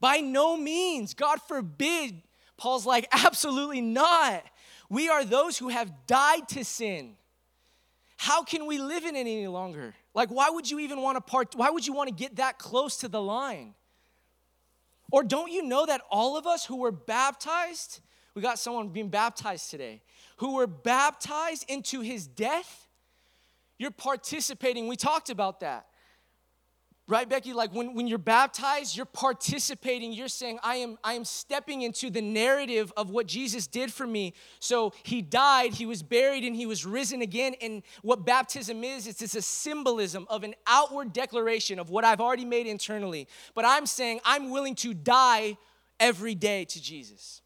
By 0.00 0.18
no 0.18 0.56
means. 0.56 1.14
God 1.14 1.40
forbid. 1.48 2.22
Paul's 2.56 2.86
like, 2.86 3.08
absolutely 3.12 3.80
not. 3.80 4.44
We 4.88 5.08
are 5.08 5.24
those 5.24 5.58
who 5.58 5.68
have 5.68 5.92
died 6.06 6.48
to 6.50 6.64
sin. 6.64 7.16
How 8.18 8.44
can 8.44 8.66
we 8.66 8.78
live 8.78 9.04
in 9.04 9.16
it 9.16 9.20
any 9.20 9.48
longer? 9.48 9.94
Like, 10.14 10.30
why 10.30 10.48
would 10.48 10.70
you 10.70 10.78
even 10.78 11.02
want 11.02 11.16
to 11.16 11.20
part? 11.20 11.54
Why 11.54 11.70
would 11.70 11.86
you 11.86 11.92
want 11.92 12.08
to 12.08 12.14
get 12.14 12.36
that 12.36 12.58
close 12.58 12.98
to 12.98 13.08
the 13.08 13.20
line? 13.20 13.74
Or 15.10 15.22
don't 15.22 15.52
you 15.52 15.62
know 15.62 15.86
that 15.86 16.02
all 16.10 16.36
of 16.36 16.46
us 16.46 16.64
who 16.66 16.76
were 16.76 16.92
baptized, 16.92 18.00
we 18.34 18.42
got 18.42 18.58
someone 18.58 18.88
being 18.88 19.08
baptized 19.08 19.70
today, 19.70 20.02
who 20.38 20.54
were 20.56 20.66
baptized 20.66 21.64
into 21.68 22.00
his 22.00 22.26
death? 22.26 22.88
You're 23.78 23.90
participating. 23.90 24.88
We 24.88 24.96
talked 24.96 25.30
about 25.30 25.60
that. 25.60 25.86
Right, 27.08 27.28
Becky? 27.28 27.52
Like 27.52 27.72
when, 27.72 27.94
when 27.94 28.08
you're 28.08 28.18
baptized, 28.18 28.96
you're 28.96 29.06
participating. 29.06 30.12
You're 30.12 30.26
saying, 30.26 30.58
I 30.64 30.76
am, 30.76 30.98
I 31.04 31.12
am 31.12 31.24
stepping 31.24 31.82
into 31.82 32.10
the 32.10 32.20
narrative 32.20 32.92
of 32.96 33.10
what 33.10 33.26
Jesus 33.28 33.68
did 33.68 33.92
for 33.92 34.08
me. 34.08 34.34
So 34.58 34.92
he 35.04 35.22
died, 35.22 35.74
he 35.74 35.86
was 35.86 36.02
buried, 36.02 36.42
and 36.42 36.56
he 36.56 36.66
was 36.66 36.84
risen 36.84 37.22
again. 37.22 37.54
And 37.62 37.84
what 38.02 38.26
baptism 38.26 38.82
is, 38.82 39.06
it's, 39.06 39.22
it's 39.22 39.36
a 39.36 39.42
symbolism 39.42 40.26
of 40.28 40.42
an 40.42 40.56
outward 40.66 41.12
declaration 41.12 41.78
of 41.78 41.90
what 41.90 42.04
I've 42.04 42.20
already 42.20 42.44
made 42.44 42.66
internally. 42.66 43.28
But 43.54 43.64
I'm 43.64 43.86
saying, 43.86 44.18
I'm 44.24 44.50
willing 44.50 44.74
to 44.76 44.92
die 44.92 45.58
every 46.00 46.34
day 46.34 46.64
to 46.64 46.82
Jesus. 46.82 47.40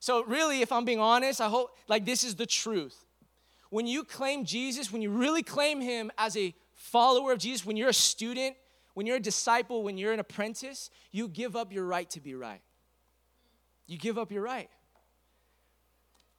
So, 0.00 0.24
really, 0.24 0.62
if 0.62 0.72
I'm 0.72 0.84
being 0.84 1.00
honest, 1.00 1.40
I 1.40 1.48
hope 1.48 1.76
like 1.86 2.04
this 2.04 2.24
is 2.24 2.34
the 2.34 2.46
truth. 2.46 3.04
When 3.70 3.86
you 3.86 4.02
claim 4.02 4.44
Jesus, 4.44 4.92
when 4.92 5.02
you 5.02 5.10
really 5.10 5.42
claim 5.44 5.80
him 5.80 6.10
as 6.18 6.36
a 6.36 6.54
follower 6.88 7.32
of 7.32 7.38
Jesus, 7.38 7.64
when 7.66 7.76
you're 7.76 7.90
a 7.90 7.94
student, 7.94 8.56
when 8.94 9.06
you're 9.06 9.16
a 9.16 9.20
disciple, 9.20 9.82
when 9.82 9.98
you're 9.98 10.12
an 10.12 10.20
apprentice, 10.20 10.90
you 11.12 11.28
give 11.28 11.54
up 11.54 11.72
your 11.72 11.84
right 11.84 12.08
to 12.10 12.20
be 12.20 12.34
right. 12.34 12.62
You 13.86 13.98
give 13.98 14.18
up 14.18 14.32
your 14.32 14.42
right. 14.42 14.68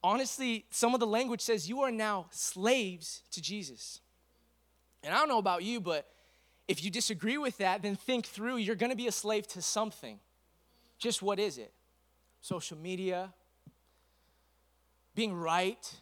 Honestly, 0.04 0.66
some 0.70 0.94
of 0.94 1.00
the 1.00 1.08
language 1.08 1.42
says 1.42 1.70
you 1.70 1.82
are 1.82 1.92
now 1.92 2.28
slaves 2.32 3.24
to 3.32 3.42
Jesus. 3.42 4.02
And 5.04 5.14
I 5.14 5.18
don't 5.18 5.30
know 5.30 5.38
about 5.38 5.64
you, 5.64 5.80
but 5.80 6.08
if 6.68 6.84
you 6.84 6.92
disagree 6.92 7.38
with 7.38 7.58
that, 7.58 7.82
then 7.82 7.96
think 7.96 8.26
through 8.26 8.58
you're 8.58 8.76
gonna 8.76 8.96
be 8.96 9.08
a 9.08 9.12
slave 9.12 9.48
to 9.48 9.62
something. 9.62 10.20
Just 10.98 11.22
what 11.22 11.40
is 11.40 11.58
it? 11.58 11.74
Social 12.42 12.78
media, 12.78 13.34
being 15.16 15.34
right, 15.34 15.96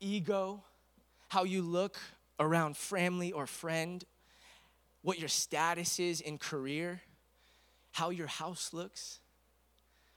ego, 0.00 0.62
how 1.28 1.44
you 1.44 1.62
look, 1.62 1.98
around 2.38 2.76
family 2.76 3.32
or 3.32 3.46
friend, 3.46 4.04
what 5.02 5.18
your 5.18 5.28
status 5.28 5.98
is 5.98 6.20
in 6.20 6.38
career, 6.38 7.00
how 7.92 8.10
your 8.10 8.26
house 8.26 8.72
looks, 8.72 9.20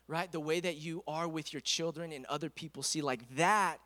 right? 0.08 0.32
The 0.32 0.40
way 0.40 0.60
that 0.60 0.78
you 0.78 1.04
are 1.08 1.28
with 1.28 1.54
your 1.54 1.62
children 1.62 2.12
and 2.12 2.26
other 2.26 2.50
people 2.50 2.84
see, 2.84 3.02
like 3.02 3.36
that 3.36 3.78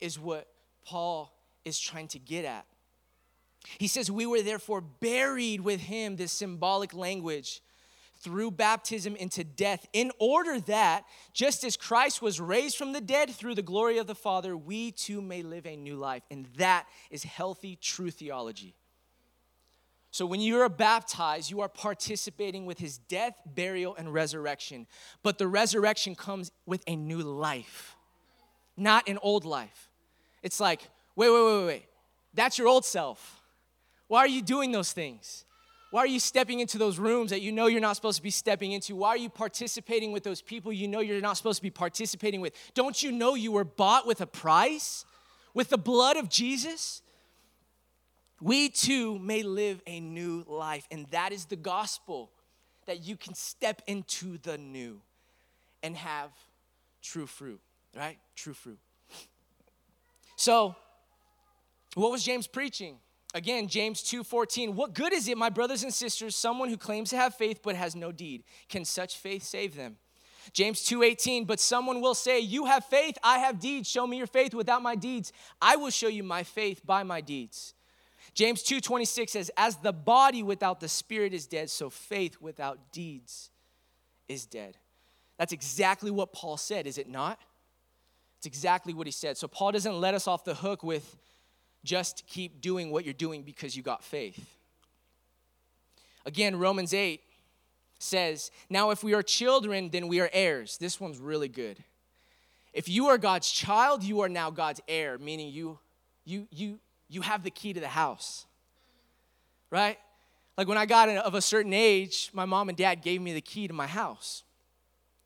is 0.00 0.18
what 0.18 0.48
Paul 0.84 1.32
is 1.64 1.78
trying 1.78 2.08
to 2.08 2.18
get 2.18 2.44
at. 2.44 2.66
He 3.78 3.86
says, 3.88 4.10
We 4.10 4.26
were 4.26 4.42
therefore 4.42 4.80
buried 4.80 5.60
with 5.60 5.80
him, 5.80 6.16
this 6.16 6.32
symbolic 6.32 6.94
language 6.94 7.60
through 8.20 8.50
baptism 8.50 9.14
into 9.16 9.44
death, 9.44 9.86
in 9.92 10.10
order 10.18 10.60
that, 10.60 11.04
just 11.32 11.62
as 11.64 11.76
Christ 11.76 12.20
was 12.20 12.40
raised 12.40 12.76
from 12.76 12.92
the 12.92 13.00
dead 13.00 13.30
through 13.30 13.54
the 13.54 13.62
glory 13.62 13.98
of 13.98 14.06
the 14.06 14.14
Father, 14.14 14.56
we 14.56 14.90
too 14.90 15.22
may 15.22 15.42
live 15.42 15.66
a 15.66 15.76
new 15.76 15.94
life. 15.94 16.22
And 16.30 16.46
that 16.56 16.86
is 17.10 17.22
healthy, 17.22 17.76
true 17.80 18.10
theology. 18.10 18.74
So 20.10 20.26
when 20.26 20.40
you 20.40 20.58
are 20.60 20.68
baptized, 20.68 21.50
you 21.50 21.60
are 21.60 21.68
participating 21.68 22.66
with 22.66 22.78
his 22.78 22.98
death, 22.98 23.34
burial, 23.46 23.94
and 23.96 24.12
resurrection. 24.12 24.86
But 25.22 25.38
the 25.38 25.46
resurrection 25.46 26.14
comes 26.14 26.50
with 26.66 26.82
a 26.86 26.96
new 26.96 27.18
life, 27.18 27.94
not 28.76 29.06
an 29.06 29.18
old 29.22 29.44
life. 29.44 29.90
It's 30.42 30.60
like, 30.60 30.88
wait, 31.14 31.30
wait, 31.30 31.44
wait, 31.44 31.58
wait. 31.58 31.66
Wait. 31.66 31.84
That's 32.34 32.58
your 32.58 32.68
old 32.68 32.84
self. 32.84 33.42
Why 34.06 34.20
are 34.20 34.28
you 34.28 34.42
doing 34.42 34.72
those 34.72 34.92
things? 34.92 35.44
Why 35.90 36.00
are 36.00 36.06
you 36.06 36.20
stepping 36.20 36.60
into 36.60 36.76
those 36.76 36.98
rooms 36.98 37.30
that 37.30 37.40
you 37.40 37.50
know 37.50 37.66
you're 37.66 37.80
not 37.80 37.96
supposed 37.96 38.18
to 38.18 38.22
be 38.22 38.30
stepping 38.30 38.72
into? 38.72 38.94
Why 38.94 39.08
are 39.10 39.16
you 39.16 39.30
participating 39.30 40.12
with 40.12 40.22
those 40.22 40.42
people 40.42 40.72
you 40.72 40.86
know 40.86 41.00
you're 41.00 41.20
not 41.20 41.38
supposed 41.38 41.58
to 41.58 41.62
be 41.62 41.70
participating 41.70 42.40
with? 42.40 42.54
Don't 42.74 43.02
you 43.02 43.10
know 43.10 43.34
you 43.34 43.52
were 43.52 43.64
bought 43.64 44.06
with 44.06 44.20
a 44.20 44.26
price? 44.26 45.06
With 45.54 45.70
the 45.70 45.78
blood 45.78 46.18
of 46.18 46.28
Jesus? 46.28 47.00
We 48.40 48.68
too 48.68 49.18
may 49.18 49.42
live 49.42 49.80
a 49.86 49.98
new 49.98 50.44
life, 50.46 50.86
and 50.90 51.06
that 51.08 51.32
is 51.32 51.46
the 51.46 51.56
gospel 51.56 52.30
that 52.86 53.04
you 53.04 53.16
can 53.16 53.34
step 53.34 53.82
into 53.86 54.38
the 54.38 54.58
new 54.58 55.00
and 55.82 55.96
have 55.96 56.30
true 57.02 57.26
fruit, 57.26 57.60
right? 57.96 58.18
True 58.36 58.54
fruit. 58.54 58.78
So, 60.36 60.76
what 61.94 62.12
was 62.12 62.22
James 62.22 62.46
preaching? 62.46 62.98
Again, 63.38 63.68
James 63.68 64.02
2:14. 64.02 64.74
What 64.74 64.94
good 64.94 65.12
is 65.12 65.28
it, 65.28 65.38
my 65.38 65.48
brothers 65.48 65.84
and 65.84 65.94
sisters, 65.94 66.34
someone 66.34 66.70
who 66.70 66.76
claims 66.76 67.10
to 67.10 67.16
have 67.16 67.36
faith 67.36 67.60
but 67.62 67.76
has 67.76 67.94
no 67.94 68.10
deed? 68.10 68.42
Can 68.68 68.84
such 68.84 69.16
faith 69.16 69.44
save 69.44 69.76
them? 69.76 69.96
James 70.52 70.84
2:18, 70.84 71.44
but 71.44 71.60
someone 71.60 72.00
will 72.00 72.16
say, 72.16 72.40
"You 72.40 72.64
have 72.64 72.84
faith, 72.86 73.16
I 73.22 73.38
have 73.38 73.60
deeds. 73.60 73.88
Show 73.88 74.08
me 74.08 74.16
your 74.16 74.26
faith 74.26 74.54
without 74.54 74.82
my 74.82 74.96
deeds. 74.96 75.32
I 75.62 75.76
will 75.76 75.90
show 75.90 76.08
you 76.08 76.24
my 76.24 76.42
faith 76.42 76.84
by 76.84 77.04
my 77.04 77.20
deeds." 77.20 77.74
James 78.34 78.60
2:26 78.64 79.30
says, 79.30 79.52
"As 79.56 79.76
the 79.76 79.92
body 79.92 80.42
without 80.42 80.80
the 80.80 80.88
spirit 80.88 81.32
is 81.32 81.46
dead, 81.46 81.70
so 81.70 81.90
faith 81.90 82.40
without 82.40 82.90
deeds 82.90 83.52
is 84.26 84.46
dead." 84.46 84.78
That's 85.36 85.52
exactly 85.52 86.10
what 86.10 86.32
Paul 86.32 86.56
said, 86.56 86.88
is 86.88 86.98
it 86.98 87.08
not? 87.08 87.38
It's 88.38 88.46
exactly 88.46 88.94
what 88.94 89.06
he 89.06 89.12
said. 89.12 89.38
So 89.38 89.46
Paul 89.46 89.70
doesn't 89.70 90.00
let 90.00 90.14
us 90.14 90.26
off 90.26 90.42
the 90.42 90.56
hook 90.56 90.82
with 90.82 91.16
just 91.84 92.24
keep 92.26 92.60
doing 92.60 92.90
what 92.90 93.04
you're 93.04 93.14
doing 93.14 93.42
because 93.42 93.76
you 93.76 93.82
got 93.82 94.04
faith. 94.04 94.54
Again, 96.26 96.56
Romans 96.58 96.92
8 96.92 97.20
says, 97.98 98.50
Now 98.68 98.90
if 98.90 99.02
we 99.02 99.14
are 99.14 99.22
children, 99.22 99.90
then 99.90 100.08
we 100.08 100.20
are 100.20 100.30
heirs. 100.32 100.78
This 100.78 101.00
one's 101.00 101.18
really 101.18 101.48
good. 101.48 101.82
If 102.72 102.88
you 102.88 103.06
are 103.08 103.18
God's 103.18 103.50
child, 103.50 104.04
you 104.04 104.20
are 104.20 104.28
now 104.28 104.50
God's 104.50 104.80
heir, 104.86 105.18
meaning 105.18 105.48
you, 105.48 105.78
you, 106.24 106.46
you, 106.50 106.78
you 107.08 107.22
have 107.22 107.42
the 107.42 107.50
key 107.50 107.72
to 107.72 107.80
the 107.80 107.88
house. 107.88 108.46
Right? 109.70 109.98
Like 110.56 110.68
when 110.68 110.78
I 110.78 110.86
got 110.86 111.08
of 111.08 111.34
a 111.34 111.40
certain 111.40 111.72
age, 111.72 112.30
my 112.32 112.44
mom 112.44 112.68
and 112.68 112.76
dad 112.76 113.02
gave 113.02 113.20
me 113.20 113.32
the 113.32 113.40
key 113.40 113.68
to 113.68 113.74
my 113.74 113.86
house. 113.86 114.42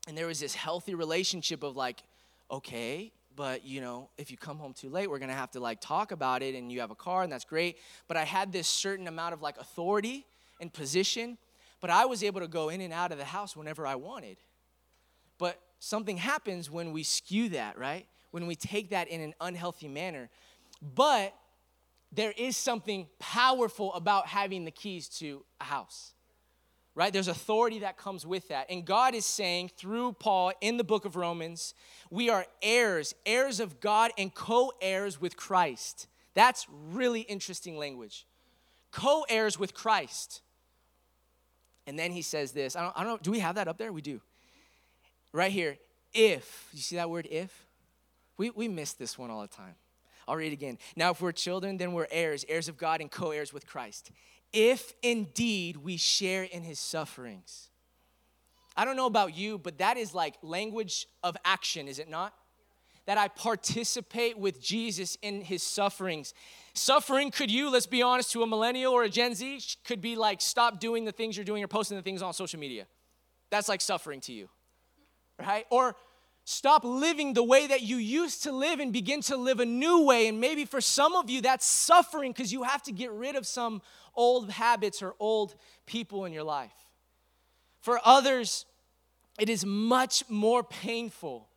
And 0.07 0.17
there 0.17 0.27
was 0.27 0.39
this 0.39 0.53
healthy 0.53 0.95
relationship 0.95 1.63
of 1.63 1.75
like, 1.75 2.03
okay, 2.51 3.11
but 3.35 3.65
you 3.65 3.81
know, 3.81 4.09
if 4.17 4.31
you 4.31 4.37
come 4.37 4.57
home 4.57 4.73
too 4.73 4.89
late, 4.89 5.09
we're 5.09 5.19
gonna 5.19 5.33
have 5.33 5.51
to 5.51 5.59
like 5.59 5.81
talk 5.81 6.11
about 6.11 6.41
it 6.41 6.55
and 6.55 6.71
you 6.71 6.79
have 6.81 6.91
a 6.91 6.95
car 6.95 7.23
and 7.23 7.31
that's 7.31 7.45
great. 7.45 7.77
But 8.07 8.17
I 8.17 8.23
had 8.23 8.51
this 8.51 8.67
certain 8.67 9.07
amount 9.07 9.33
of 9.33 9.41
like 9.41 9.57
authority 9.57 10.25
and 10.59 10.71
position, 10.71 11.37
but 11.81 11.89
I 11.89 12.05
was 12.05 12.23
able 12.23 12.41
to 12.41 12.47
go 12.47 12.69
in 12.69 12.81
and 12.81 12.93
out 12.93 13.11
of 13.11 13.17
the 13.17 13.25
house 13.25 13.55
whenever 13.55 13.85
I 13.85 13.95
wanted. 13.95 14.37
But 15.37 15.59
something 15.79 16.17
happens 16.17 16.69
when 16.69 16.91
we 16.91 17.03
skew 17.03 17.49
that, 17.49 17.77
right? 17.77 18.07
When 18.31 18.47
we 18.47 18.55
take 18.55 18.89
that 18.91 19.07
in 19.07 19.21
an 19.21 19.33
unhealthy 19.41 19.87
manner. 19.87 20.29
But 20.81 21.33
there 22.11 22.33
is 22.37 22.55
something 22.55 23.07
powerful 23.19 23.93
about 23.93 24.27
having 24.27 24.65
the 24.65 24.71
keys 24.71 25.07
to 25.09 25.43
a 25.59 25.63
house 25.63 26.13
right? 26.95 27.11
There's 27.11 27.27
authority 27.27 27.79
that 27.79 27.97
comes 27.97 28.25
with 28.25 28.49
that. 28.49 28.67
And 28.69 28.85
God 28.85 29.15
is 29.15 29.25
saying 29.25 29.71
through 29.77 30.13
Paul 30.13 30.51
in 30.61 30.77
the 30.77 30.83
book 30.83 31.05
of 31.05 31.15
Romans, 31.15 31.73
we 32.09 32.29
are 32.29 32.45
heirs, 32.61 33.15
heirs 33.25 33.59
of 33.59 33.79
God 33.79 34.11
and 34.17 34.33
co 34.33 34.71
heirs 34.81 35.19
with 35.19 35.35
Christ. 35.35 36.07
That's 36.33 36.67
really 36.91 37.21
interesting 37.21 37.77
language. 37.77 38.25
Co 38.91 39.25
heirs 39.27 39.57
with 39.57 39.73
Christ. 39.73 40.41
And 41.85 41.97
then 41.97 42.11
he 42.11 42.21
says 42.21 42.51
this 42.51 42.75
I 42.75 42.83
don't, 42.83 42.93
I 42.97 43.03
don't 43.03 43.13
know, 43.13 43.19
do 43.21 43.31
we 43.31 43.39
have 43.39 43.55
that 43.55 43.67
up 43.67 43.77
there? 43.77 43.91
We 43.91 44.01
do. 44.01 44.21
Right 45.31 45.51
here, 45.51 45.77
if, 46.13 46.69
you 46.73 46.81
see 46.81 46.97
that 46.97 47.09
word 47.09 47.27
if? 47.29 47.65
We, 48.37 48.51
we 48.51 48.67
miss 48.67 48.93
this 48.93 49.17
one 49.17 49.31
all 49.31 49.41
the 49.41 49.47
time. 49.47 49.75
I'll 50.27 50.35
read 50.35 50.47
it 50.47 50.53
again. 50.53 50.77
Now, 50.95 51.11
if 51.11 51.21
we're 51.21 51.33
children, 51.33 51.77
then 51.77 51.91
we're 51.91 52.07
heirs, 52.09 52.45
heirs 52.47 52.69
of 52.69 52.77
God 52.77 53.01
and 53.01 53.11
co 53.11 53.31
heirs 53.31 53.51
with 53.51 53.65
Christ 53.65 54.11
if 54.53 54.93
indeed 55.01 55.77
we 55.77 55.97
share 55.97 56.43
in 56.43 56.63
his 56.63 56.79
sufferings. 56.79 57.69
I 58.77 58.85
don't 58.85 58.95
know 58.95 59.07
about 59.07 59.35
you, 59.35 59.57
but 59.57 59.79
that 59.79 59.97
is 59.97 60.15
like 60.15 60.35
language 60.41 61.07
of 61.23 61.35
action, 61.43 61.87
is 61.87 61.99
it 61.99 62.09
not? 62.09 62.33
That 63.05 63.17
I 63.17 63.27
participate 63.27 64.37
with 64.37 64.61
Jesus 64.61 65.17
in 65.21 65.41
his 65.41 65.61
sufferings. 65.61 66.33
Suffering 66.73 67.31
could 67.31 67.51
you, 67.51 67.69
let's 67.69 67.85
be 67.85 68.01
honest, 68.01 68.31
to 68.31 68.43
a 68.43 68.47
millennial 68.47 68.93
or 68.93 69.03
a 69.03 69.09
Gen 69.09 69.35
Z, 69.35 69.59
could 69.85 70.01
be 70.01 70.15
like 70.15 70.39
stop 70.39 70.79
doing 70.79 71.03
the 71.03 71.11
things 71.11 71.35
you're 71.35 71.43
doing 71.43 71.63
or 71.63 71.67
posting 71.67 71.97
the 71.97 72.03
things 72.03 72.21
on 72.21 72.33
social 72.33 72.59
media. 72.59 72.85
That's 73.49 73.67
like 73.67 73.81
suffering 73.81 74.21
to 74.21 74.33
you, 74.33 74.49
right? 75.39 75.65
Or 75.69 75.95
Stop 76.45 76.83
living 76.83 77.33
the 77.33 77.43
way 77.43 77.67
that 77.67 77.81
you 77.81 77.97
used 77.97 78.43
to 78.43 78.51
live 78.51 78.79
and 78.79 78.91
begin 78.91 79.21
to 79.21 79.37
live 79.37 79.59
a 79.59 79.65
new 79.65 80.03
way. 80.03 80.27
And 80.27 80.41
maybe 80.41 80.65
for 80.65 80.81
some 80.81 81.15
of 81.15 81.29
you, 81.29 81.41
that's 81.41 81.65
suffering 81.65 82.33
because 82.33 82.51
you 82.51 82.63
have 82.63 82.83
to 82.83 82.91
get 82.91 83.11
rid 83.11 83.35
of 83.35 83.47
some 83.47 83.81
old 84.13 84.51
habits 84.51 85.01
or 85.01 85.15
old 85.19 85.55
people 85.85 86.25
in 86.25 86.33
your 86.33 86.43
life. 86.43 86.73
For 87.79 87.99
others, 88.03 88.65
it 89.39 89.49
is 89.49 89.65
much 89.65 90.29
more 90.29 90.63
painful 90.63 91.47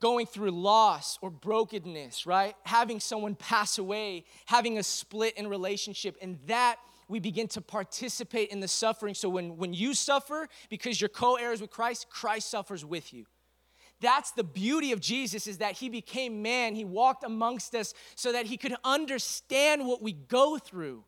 going 0.00 0.26
through 0.26 0.50
loss 0.50 1.18
or 1.20 1.30
brokenness, 1.30 2.26
right? 2.26 2.54
Having 2.64 3.00
someone 3.00 3.34
pass 3.34 3.78
away, 3.78 4.24
having 4.46 4.78
a 4.78 4.82
split 4.82 5.36
in 5.36 5.46
relationship, 5.46 6.16
and 6.20 6.38
that 6.46 6.76
we 7.08 7.20
begin 7.20 7.46
to 7.48 7.60
participate 7.60 8.48
in 8.50 8.60
the 8.60 8.68
suffering. 8.68 9.14
So 9.14 9.28
when, 9.28 9.56
when 9.56 9.74
you 9.74 9.94
suffer 9.94 10.48
because 10.70 11.00
you're 11.00 11.08
co 11.08 11.36
heirs 11.36 11.60
with 11.60 11.70
Christ, 11.70 12.08
Christ 12.10 12.50
suffers 12.50 12.84
with 12.84 13.12
you. 13.12 13.26
That's 14.02 14.32
the 14.32 14.44
beauty 14.44 14.92
of 14.92 15.00
Jesus 15.00 15.46
is 15.46 15.58
that 15.58 15.74
he 15.74 15.88
became 15.88 16.42
man. 16.42 16.74
He 16.74 16.84
walked 16.84 17.24
amongst 17.24 17.74
us 17.74 17.94
so 18.16 18.32
that 18.32 18.46
he 18.46 18.58
could 18.58 18.74
understand 18.84 19.86
what 19.86 20.02
we 20.02 20.12
go 20.12 20.58
through. 20.58 21.04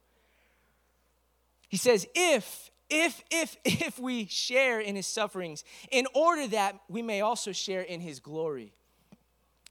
He 1.68 1.76
says, 1.76 2.06
if, 2.14 2.70
if, 2.88 3.22
if, 3.30 3.56
if 3.64 3.98
we 3.98 4.26
share 4.26 4.80
in 4.80 4.94
his 4.94 5.06
sufferings, 5.06 5.64
in 5.90 6.06
order 6.14 6.46
that 6.48 6.78
we 6.88 7.02
may 7.02 7.20
also 7.20 7.52
share 7.52 7.82
in 7.82 8.00
his 8.00 8.20
glory. 8.20 8.72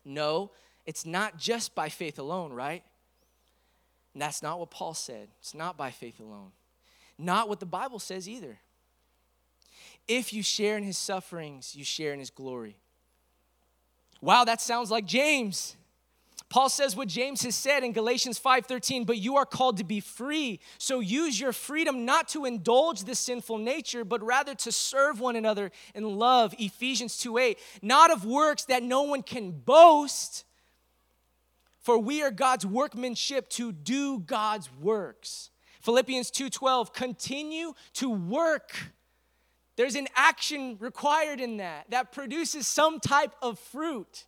No, 0.05 0.51
it's 0.85 1.05
not 1.05 1.37
just 1.37 1.73
by 1.73 1.87
faith 1.87 2.19
alone, 2.19 2.51
right? 2.51 2.83
And 4.13 4.21
that's 4.21 4.43
not 4.43 4.59
what 4.59 4.69
Paul 4.69 4.93
said. 4.93 5.29
It's 5.39 5.55
not 5.55 5.77
by 5.77 5.91
faith 5.91 6.19
alone. 6.19 6.51
Not 7.17 7.47
what 7.47 7.61
the 7.61 7.65
Bible 7.65 7.99
says 7.99 8.27
either. 8.27 8.59
If 10.09 10.33
you 10.33 10.43
share 10.43 10.75
in 10.75 10.83
his 10.83 10.97
sufferings, 10.97 11.73
you 11.73 11.85
share 11.85 12.11
in 12.11 12.19
his 12.19 12.29
glory. 12.29 12.75
Wow, 14.23 14.45
that 14.45 14.61
sounds 14.61 14.89
like 14.89 15.05
James. 15.05 15.75
Paul 16.47 16.69
says 16.69 16.95
what 16.95 17.09
James 17.09 17.41
has 17.41 17.55
said 17.55 17.83
in 17.83 17.91
Galatians 17.91 18.39
5:13, 18.39 19.03
but 19.03 19.17
you 19.17 19.35
are 19.35 19.45
called 19.45 19.75
to 19.79 19.83
be 19.83 19.99
free. 19.99 20.61
So 20.77 21.01
use 21.01 21.37
your 21.37 21.51
freedom 21.51 22.05
not 22.05 22.29
to 22.29 22.45
indulge 22.45 23.03
the 23.03 23.15
sinful 23.15 23.57
nature, 23.57 24.05
but 24.05 24.23
rather 24.23 24.55
to 24.55 24.71
serve 24.71 25.19
one 25.19 25.35
another 25.35 25.73
in 25.93 26.17
love. 26.17 26.55
Ephesians 26.57 27.17
2:8, 27.17 27.59
not 27.81 28.11
of 28.11 28.23
works 28.23 28.63
that 28.65 28.81
no 28.81 29.01
one 29.01 29.23
can 29.23 29.51
boast, 29.51 30.45
for 31.81 31.97
we 31.97 32.23
are 32.23 32.31
God's 32.31 32.65
workmanship 32.65 33.49
to 33.49 33.73
do 33.73 34.19
God's 34.19 34.71
works. 34.71 35.49
Philippians 35.81 36.31
2:12, 36.31 36.93
continue 36.93 37.73
to 37.95 38.09
work 38.09 38.93
there's 39.75 39.95
an 39.95 40.07
action 40.15 40.77
required 40.79 41.39
in 41.39 41.57
that 41.57 41.89
that 41.89 42.11
produces 42.11 42.67
some 42.67 42.99
type 42.99 43.33
of 43.41 43.57
fruit. 43.57 44.25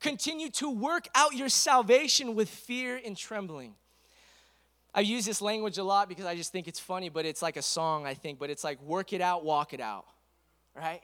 Continue 0.00 0.50
to 0.50 0.70
work 0.70 1.08
out 1.14 1.34
your 1.34 1.48
salvation 1.48 2.34
with 2.34 2.48
fear 2.48 3.00
and 3.04 3.16
trembling. 3.16 3.74
I 4.94 5.00
use 5.00 5.24
this 5.24 5.42
language 5.42 5.78
a 5.78 5.84
lot 5.84 6.08
because 6.08 6.24
I 6.24 6.34
just 6.34 6.52
think 6.52 6.68
it's 6.68 6.80
funny, 6.80 7.08
but 7.08 7.26
it's 7.26 7.42
like 7.42 7.56
a 7.56 7.62
song, 7.62 8.06
I 8.06 8.14
think, 8.14 8.38
but 8.38 8.50
it's 8.50 8.64
like 8.64 8.80
work 8.82 9.12
it 9.12 9.20
out, 9.20 9.44
walk 9.44 9.74
it 9.74 9.80
out, 9.80 10.06
right? 10.74 11.02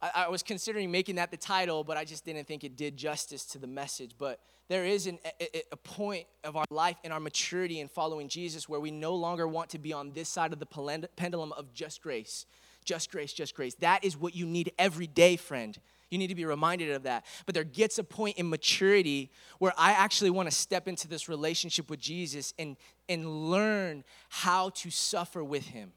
I, 0.00 0.10
I 0.14 0.28
was 0.28 0.42
considering 0.42 0.90
making 0.90 1.16
that 1.16 1.30
the 1.30 1.36
title, 1.36 1.84
but 1.84 1.96
I 1.96 2.04
just 2.04 2.24
didn't 2.24 2.46
think 2.46 2.64
it 2.64 2.76
did 2.76 2.96
justice 2.96 3.44
to 3.46 3.58
the 3.58 3.66
message. 3.66 4.12
But 4.18 4.40
there 4.68 4.84
is 4.84 5.06
an, 5.06 5.18
a, 5.40 5.62
a 5.72 5.76
point 5.76 6.26
of 6.44 6.56
our 6.56 6.64
life 6.70 6.96
and 7.04 7.12
our 7.12 7.20
maturity 7.20 7.80
in 7.80 7.88
following 7.88 8.28
Jesus 8.28 8.68
where 8.68 8.80
we 8.80 8.90
no 8.90 9.14
longer 9.14 9.48
want 9.48 9.70
to 9.70 9.78
be 9.78 9.92
on 9.92 10.12
this 10.12 10.28
side 10.28 10.52
of 10.52 10.58
the 10.58 11.08
pendulum 11.16 11.52
of 11.52 11.72
just 11.72 12.02
grace, 12.02 12.46
just 12.84 13.10
grace, 13.10 13.32
just 13.32 13.54
grace. 13.54 13.74
That 13.76 14.04
is 14.04 14.16
what 14.16 14.34
you 14.34 14.46
need 14.46 14.72
every 14.78 15.06
day, 15.06 15.36
friend. 15.36 15.78
You 16.10 16.18
need 16.18 16.28
to 16.28 16.34
be 16.36 16.44
reminded 16.44 16.92
of 16.92 17.02
that. 17.02 17.24
But 17.46 17.54
there 17.54 17.64
gets 17.64 17.98
a 17.98 18.04
point 18.04 18.38
in 18.38 18.48
maturity 18.48 19.30
where 19.58 19.72
I 19.76 19.92
actually 19.92 20.30
want 20.30 20.48
to 20.48 20.54
step 20.54 20.86
into 20.86 21.08
this 21.08 21.28
relationship 21.28 21.90
with 21.90 22.00
Jesus 22.00 22.54
and, 22.58 22.76
and 23.08 23.50
learn 23.50 24.04
how 24.28 24.70
to 24.70 24.90
suffer 24.90 25.42
with 25.42 25.66
him. 25.66 25.92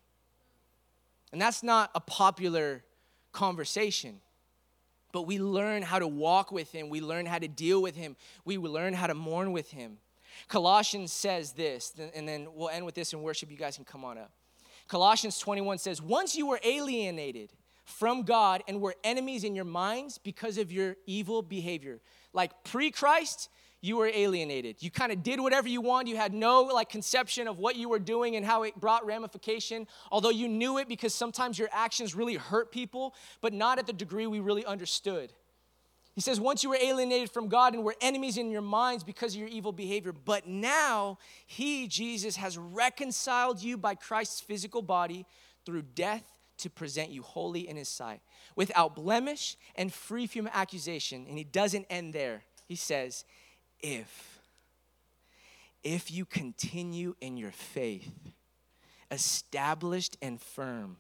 And 1.31 1.39
that's 1.39 1.61
not 1.61 1.91
a 1.93 1.99
popular 1.99 2.83
conversation. 3.31 4.21
But 5.11 5.23
we 5.23 5.39
learn 5.39 5.81
how 5.81 5.99
to 5.99 6.07
walk 6.07 6.51
with 6.51 6.71
him. 6.71 6.89
We 6.89 7.01
learn 7.01 7.25
how 7.25 7.39
to 7.39 7.47
deal 7.47 7.81
with 7.81 7.95
him. 7.95 8.15
We 8.45 8.57
learn 8.57 8.93
how 8.93 9.07
to 9.07 9.15
mourn 9.15 9.51
with 9.51 9.71
him. 9.71 9.97
Colossians 10.47 11.11
says 11.11 11.53
this, 11.53 11.93
and 12.13 12.27
then 12.27 12.47
we'll 12.53 12.69
end 12.69 12.85
with 12.85 12.95
this 12.95 13.13
in 13.13 13.21
worship. 13.21 13.51
You 13.51 13.57
guys 13.57 13.75
can 13.75 13.85
come 13.85 14.05
on 14.05 14.17
up. 14.17 14.31
Colossians 14.87 15.39
21 15.39 15.79
says, 15.79 16.01
Once 16.01 16.35
you 16.35 16.47
were 16.47 16.59
alienated 16.63 17.51
from 17.89 18.23
God 18.23 18.63
and 18.67 18.81
were 18.81 18.95
enemies 19.03 19.43
in 19.43 19.55
your 19.55 19.65
minds 19.65 20.17
because 20.17 20.57
of 20.57 20.71
your 20.71 20.95
evil 21.05 21.41
behavior. 21.41 21.99
Like 22.33 22.63
pre 22.63 22.91
Christ, 22.91 23.49
you 23.81 23.97
were 23.97 24.11
alienated. 24.13 24.77
You 24.79 24.91
kind 24.91 25.11
of 25.11 25.23
did 25.23 25.39
whatever 25.39 25.67
you 25.67 25.81
want. 25.81 26.07
You 26.07 26.17
had 26.17 26.33
no 26.33 26.63
like 26.63 26.89
conception 26.89 27.47
of 27.47 27.59
what 27.59 27.75
you 27.75 27.87
were 27.89 27.99
doing 27.99 28.35
and 28.35 28.45
how 28.45 28.63
it 28.63 28.79
brought 28.79 29.05
ramification. 29.05 29.87
Although 30.11 30.31
you 30.31 30.47
knew 30.47 30.77
it 30.77 30.87
because 30.87 31.13
sometimes 31.13 31.57
your 31.57 31.69
actions 31.71 32.13
really 32.13 32.35
hurt 32.35 32.71
people, 32.71 33.15
but 33.41 33.53
not 33.53 33.79
at 33.79 33.87
the 33.87 33.93
degree 33.93 34.27
we 34.27 34.39
really 34.39 34.65
understood. 34.65 35.31
He 36.15 36.21
says, 36.21 36.37
once 36.37 36.63
you 36.63 36.69
were 36.69 36.77
alienated 36.81 37.31
from 37.31 37.47
God 37.47 37.73
and 37.73 37.83
were 37.83 37.95
enemies 38.01 38.37
in 38.37 38.51
your 38.51 38.61
minds 38.61 39.05
because 39.05 39.33
of 39.33 39.39
your 39.39 39.47
evil 39.47 39.71
behavior, 39.71 40.11
but 40.11 40.45
now 40.45 41.17
He, 41.45 41.87
Jesus, 41.87 42.35
has 42.35 42.57
reconciled 42.57 43.61
you 43.61 43.77
by 43.77 43.95
Christ's 43.95 44.41
physical 44.41 44.81
body 44.81 45.25
through 45.65 45.83
death 45.95 46.23
to 46.57 46.69
present 46.69 47.11
you 47.11 47.21
holy 47.21 47.69
in 47.69 47.77
His 47.77 47.87
sight, 47.87 48.19
without 48.57 48.95
blemish 48.95 49.55
and 49.75 49.93
free 49.93 50.27
from 50.27 50.49
accusation. 50.51 51.25
And 51.29 51.37
He 51.37 51.45
doesn't 51.45 51.85
end 51.89 52.13
there. 52.13 52.43
He 52.65 52.75
says, 52.75 53.23
if, 53.81 54.39
if 55.83 56.11
you 56.11 56.25
continue 56.25 57.15
in 57.21 57.37
your 57.37 57.51
faith, 57.51 58.11
established 59.11 60.17
and 60.21 60.41
firm, 60.41 60.97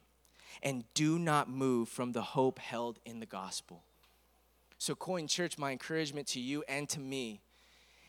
and 0.63 0.83
do 0.93 1.19
not 1.19 1.49
move 1.49 1.89
from 1.89 2.11
the 2.11 2.21
hope 2.21 2.59
held 2.59 2.99
in 3.05 3.19
the 3.19 3.25
gospel. 3.25 3.83
So, 4.77 4.95
Coin 4.95 5.27
Church, 5.27 5.57
my 5.57 5.71
encouragement 5.71 6.27
to 6.27 6.39
you 6.39 6.63
and 6.67 6.87
to 6.89 6.99
me 6.99 7.41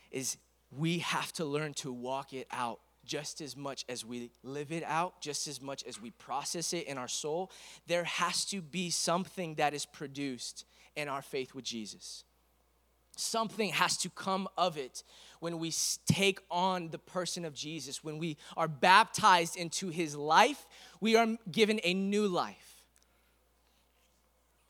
is 0.09 0.37
we 0.71 0.99
have 0.99 1.31
to 1.33 1.45
learn 1.45 1.73
to 1.75 1.91
walk 1.91 2.33
it 2.33 2.47
out 2.51 2.79
just 3.05 3.41
as 3.41 3.57
much 3.57 3.83
as 3.89 4.05
we 4.05 4.31
live 4.43 4.71
it 4.71 4.83
out, 4.83 5.21
just 5.21 5.47
as 5.47 5.61
much 5.61 5.83
as 5.83 6.01
we 6.01 6.11
process 6.11 6.71
it 6.71 6.87
in 6.87 6.97
our 6.97 7.07
soul. 7.07 7.51
There 7.87 8.03
has 8.03 8.45
to 8.45 8.61
be 8.61 8.89
something 8.89 9.55
that 9.55 9.73
is 9.73 9.85
produced 9.85 10.65
in 10.95 11.07
our 11.07 11.21
faith 11.21 11.53
with 11.53 11.65
Jesus. 11.65 12.23
Something 13.21 13.69
has 13.69 13.97
to 13.97 14.09
come 14.09 14.47
of 14.57 14.77
it 14.77 15.03
when 15.41 15.59
we 15.59 15.71
take 16.07 16.39
on 16.49 16.89
the 16.89 16.97
person 16.97 17.45
of 17.45 17.53
Jesus. 17.53 18.03
When 18.03 18.17
we 18.17 18.35
are 18.57 18.67
baptized 18.67 19.55
into 19.55 19.89
his 19.89 20.15
life, 20.15 20.65
we 20.99 21.15
are 21.15 21.37
given 21.51 21.79
a 21.83 21.93
new 21.93 22.27
life. 22.27 22.83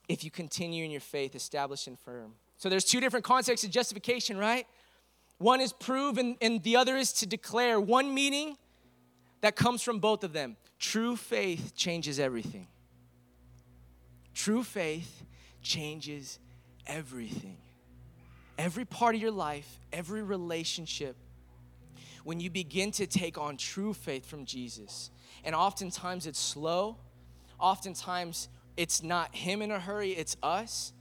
If 0.10 0.26
you 0.26 0.32
continue 0.32 0.84
in 0.84 0.92
your 0.92 1.00
faith, 1.00 1.34
established 1.34 1.88
and 1.88 1.98
firm. 1.98 2.34
So 2.58 2.68
there's 2.68 2.84
two 2.84 3.00
different 3.00 3.24
contexts 3.24 3.66
of 3.66 3.72
justification, 3.72 4.38
right? 4.38 4.68
One 5.38 5.62
is 5.62 5.72
prove 5.72 6.18
and, 6.18 6.36
and 6.42 6.62
the 6.62 6.76
other 6.76 6.98
is 6.98 7.14
to 7.14 7.26
declare. 7.26 7.80
One 7.80 8.14
meaning 8.14 8.58
that 9.40 9.56
comes 9.56 9.82
from 9.82 10.00
both 10.00 10.26
of 10.26 10.34
them. 10.34 10.58
True 10.78 11.16
faith 11.16 11.74
changes 11.74 12.20
everything. 12.20 12.68
True 14.34 14.64
faith 14.64 15.24
changes 15.62 16.38
everything 16.86 17.58
every 18.62 18.86
part 18.86 19.16
of 19.16 19.22
your 19.22 19.32
life, 19.32 19.80
every 19.92 20.22
relationship, 20.22 21.16
when 22.24 22.40
you 22.40 22.52
begin 22.52 22.92
to 22.92 23.08
take 23.08 23.40
on 23.40 23.58
true 23.58 23.92
faith 23.92 24.24
from 24.24 24.46
Jesus, 24.46 25.10
and 25.44 25.56
oftentimes 25.56 26.28
it's 26.28 26.40
slow, 26.40 26.98
oftentimes 27.60 28.50
it's 28.78 29.02
not 29.02 29.36
Him 29.36 29.64
in 29.64 29.72
a 29.72 29.80
hurry, 29.80 30.12
it's 30.12 30.38
us. 30.44 30.94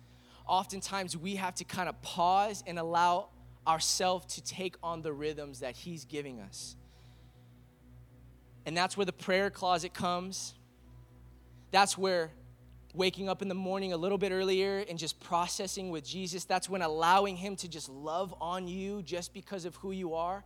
Oftentimes 0.46 1.18
we 1.18 1.37
have 1.37 1.55
to 1.57 1.64
kind 1.64 1.90
of 1.90 2.01
pause 2.01 2.64
and 2.66 2.79
allow 2.79 3.29
ourselves 3.68 4.35
to 4.37 4.42
take 4.42 4.77
on 4.83 5.03
the 5.03 5.12
rhythms 5.12 5.61
that 5.61 5.77
He's 5.77 6.07
giving 6.07 6.40
us. 6.40 6.77
And 8.64 8.75
that's 8.75 8.96
where 8.96 9.07
the 9.07 9.12
prayer 9.12 9.51
closet 9.51 9.92
comes. 9.92 10.55
That's 11.73 11.99
where 11.99 12.31
waking 12.94 13.29
up 13.29 13.42
in 13.42 13.48
the 13.48 13.55
morning 13.55 13.92
a 13.92 13.96
little 13.96 14.18
bit 14.18 14.33
earlier 14.33 14.85
and 14.88 14.98
just 14.98 15.20
processing 15.20 15.90
with 15.90 16.05
Jesus, 16.05 16.44
that's 16.44 16.68
when 16.68 16.83
allowing 16.83 17.37
Him 17.37 17.57
to 17.57 17.68
just 17.68 17.88
love 17.88 18.35
on 18.40 18.66
you 18.68 19.03
just 19.03 19.33
because 19.33 19.64
of 19.64 19.76
who 19.76 19.92
you 19.92 20.14
are, 20.14 20.44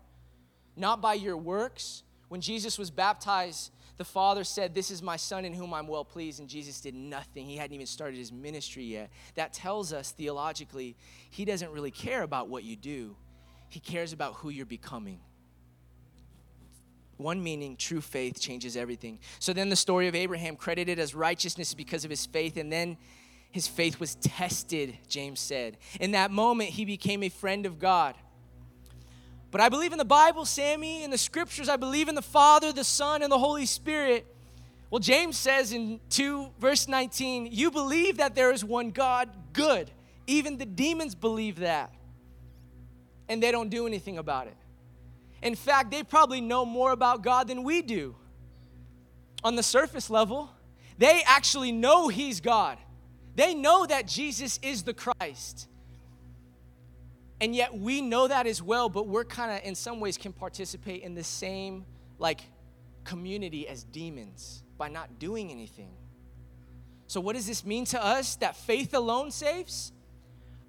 not 0.77 1.01
by 1.01 1.15
your 1.15 1.37
works. 1.37 2.03
When 2.29 2.41
Jesus 2.41 2.79
was 2.79 2.91
baptized, 2.91 3.71
the 3.97 4.05
Father 4.05 4.45
said, 4.45 4.75
This 4.75 4.91
is 4.91 5.03
my 5.03 5.17
Son 5.17 5.45
in 5.45 5.53
whom 5.53 5.73
I'm 5.73 5.87
well 5.87 6.05
pleased, 6.05 6.41
and 6.41 6.49
Jesus 6.49 6.81
did 6.81 6.95
nothing. 6.95 7.47
He 7.47 7.57
hadn't 7.57 7.75
even 7.75 7.87
started 7.87 8.17
his 8.19 8.33
ministry 8.33 8.85
yet. 8.85 9.11
That 9.37 9.53
tells 9.53 9.93
us 9.93 10.11
theologically, 10.11 10.97
He 11.31 11.45
doesn't 11.45 11.71
really 11.71 11.91
care 11.91 12.23
about 12.23 12.49
what 12.49 12.65
you 12.65 12.77
do, 12.77 13.17
He 13.69 13.81
cares 13.81 14.13
about 14.13 14.35
who 14.35 14.51
you're 14.51 14.67
becoming. 14.67 15.21
One 17.17 17.43
meaning, 17.43 17.77
true 17.77 18.01
faith 18.01 18.41
changes 18.41 18.77
everything. 18.77 19.19
So 19.39 19.53
then 19.53 19.69
the 19.69 19.77
story 19.77 20.09
of 20.09 20.15
Abraham 20.15 20.57
credited 20.57 20.99
as 20.99 21.15
righteousness 21.15 21.75
because 21.75 22.05
of 22.05 22.11
his 22.11 22.27
faith, 22.27 22.57
and 22.57 22.73
then 22.73 22.97
his 23.53 23.69
faith 23.69 24.01
was 24.01 24.17
tested, 24.17 24.99
James 25.09 25.39
said. 25.39 25.79
In 26.01 26.11
that 26.13 26.33
moment, 26.33 26.71
he 26.71 26.85
became 26.85 27.23
a 27.23 27.29
friend 27.29 27.67
of 27.67 27.79
God. 27.79 28.17
But 29.53 29.61
I 29.61 29.69
believe 29.69 29.93
in 29.93 29.99
the 29.99 30.05
Bible, 30.05 30.45
Sammy, 30.45 31.05
in 31.05 31.13
the 31.13 31.19
scriptures, 31.19 31.69
I 31.69 31.77
believe 31.77 32.09
in 32.09 32.17
the 32.17 32.23
Father, 32.23 32.73
the 32.73 32.83
Son, 32.83 33.23
and 33.23 33.31
the 33.31 33.39
Holy 33.39 33.67
Spirit. 33.67 34.27
Well, 34.91 34.99
James 34.99 35.37
says 35.37 35.73
in 35.73 36.01
2 36.11 36.51
verse 36.59 36.89
19, 36.89 37.49
you 37.53 37.71
believe 37.71 38.17
that 38.17 38.35
there 38.35 38.51
is 38.51 38.65
one 38.65 38.91
God, 38.91 39.29
good. 39.53 39.93
Even 40.27 40.59
the 40.59 40.67
demons 40.67 41.15
believe 41.15 41.61
that. 41.61 41.93
And 43.29 43.41
they 43.41 43.53
don't 43.53 43.69
do 43.69 43.87
anything 43.87 44.19
about 44.19 44.49
it. 44.49 44.57
In 45.45 45.55
fact, 45.55 45.91
they 45.91 46.03
probably 46.03 46.41
know 46.41 46.65
more 46.65 46.91
about 46.91 47.23
God 47.23 47.49
than 47.49 47.63
we 47.63 47.83
do. 47.83 48.17
On 49.45 49.55
the 49.55 49.63
surface 49.63 50.09
level, 50.09 50.51
they 50.97 51.23
actually 51.27 51.71
know 51.71 52.09
He's 52.09 52.41
God. 52.41 52.79
They 53.37 53.55
know 53.55 53.85
that 53.85 54.09
Jesus 54.09 54.59
is 54.63 54.85
the 54.85 54.95
Christ. 54.95 55.69
And 57.41 57.55
yet 57.55 57.77
we 57.77 58.01
know 58.01 58.27
that 58.27 58.47
as 58.47 58.63
well, 58.63 58.89
but 58.89 59.07
we're 59.07 59.25
kind 59.25 59.53
of, 59.53 59.69
in 59.69 59.75
some 59.75 60.01
ways, 60.01 60.17
can 60.17 60.33
participate 60.33 61.03
in 61.03 61.15
the 61.15 61.25
same 61.25 61.85
like 62.19 62.41
community 63.05 63.69
as 63.69 63.85
demons 63.85 64.63
by 64.79 64.89
not 64.89 65.19
doing 65.19 65.51
anything. 65.51 65.91
So, 67.07 67.21
what 67.21 67.37
does 67.37 67.47
this 67.47 67.67
mean 67.67 67.85
to 67.87 68.03
us? 68.03 68.37
That 68.37 68.57
faith 68.57 68.95
alone 68.95 69.31
saves? 69.31 69.93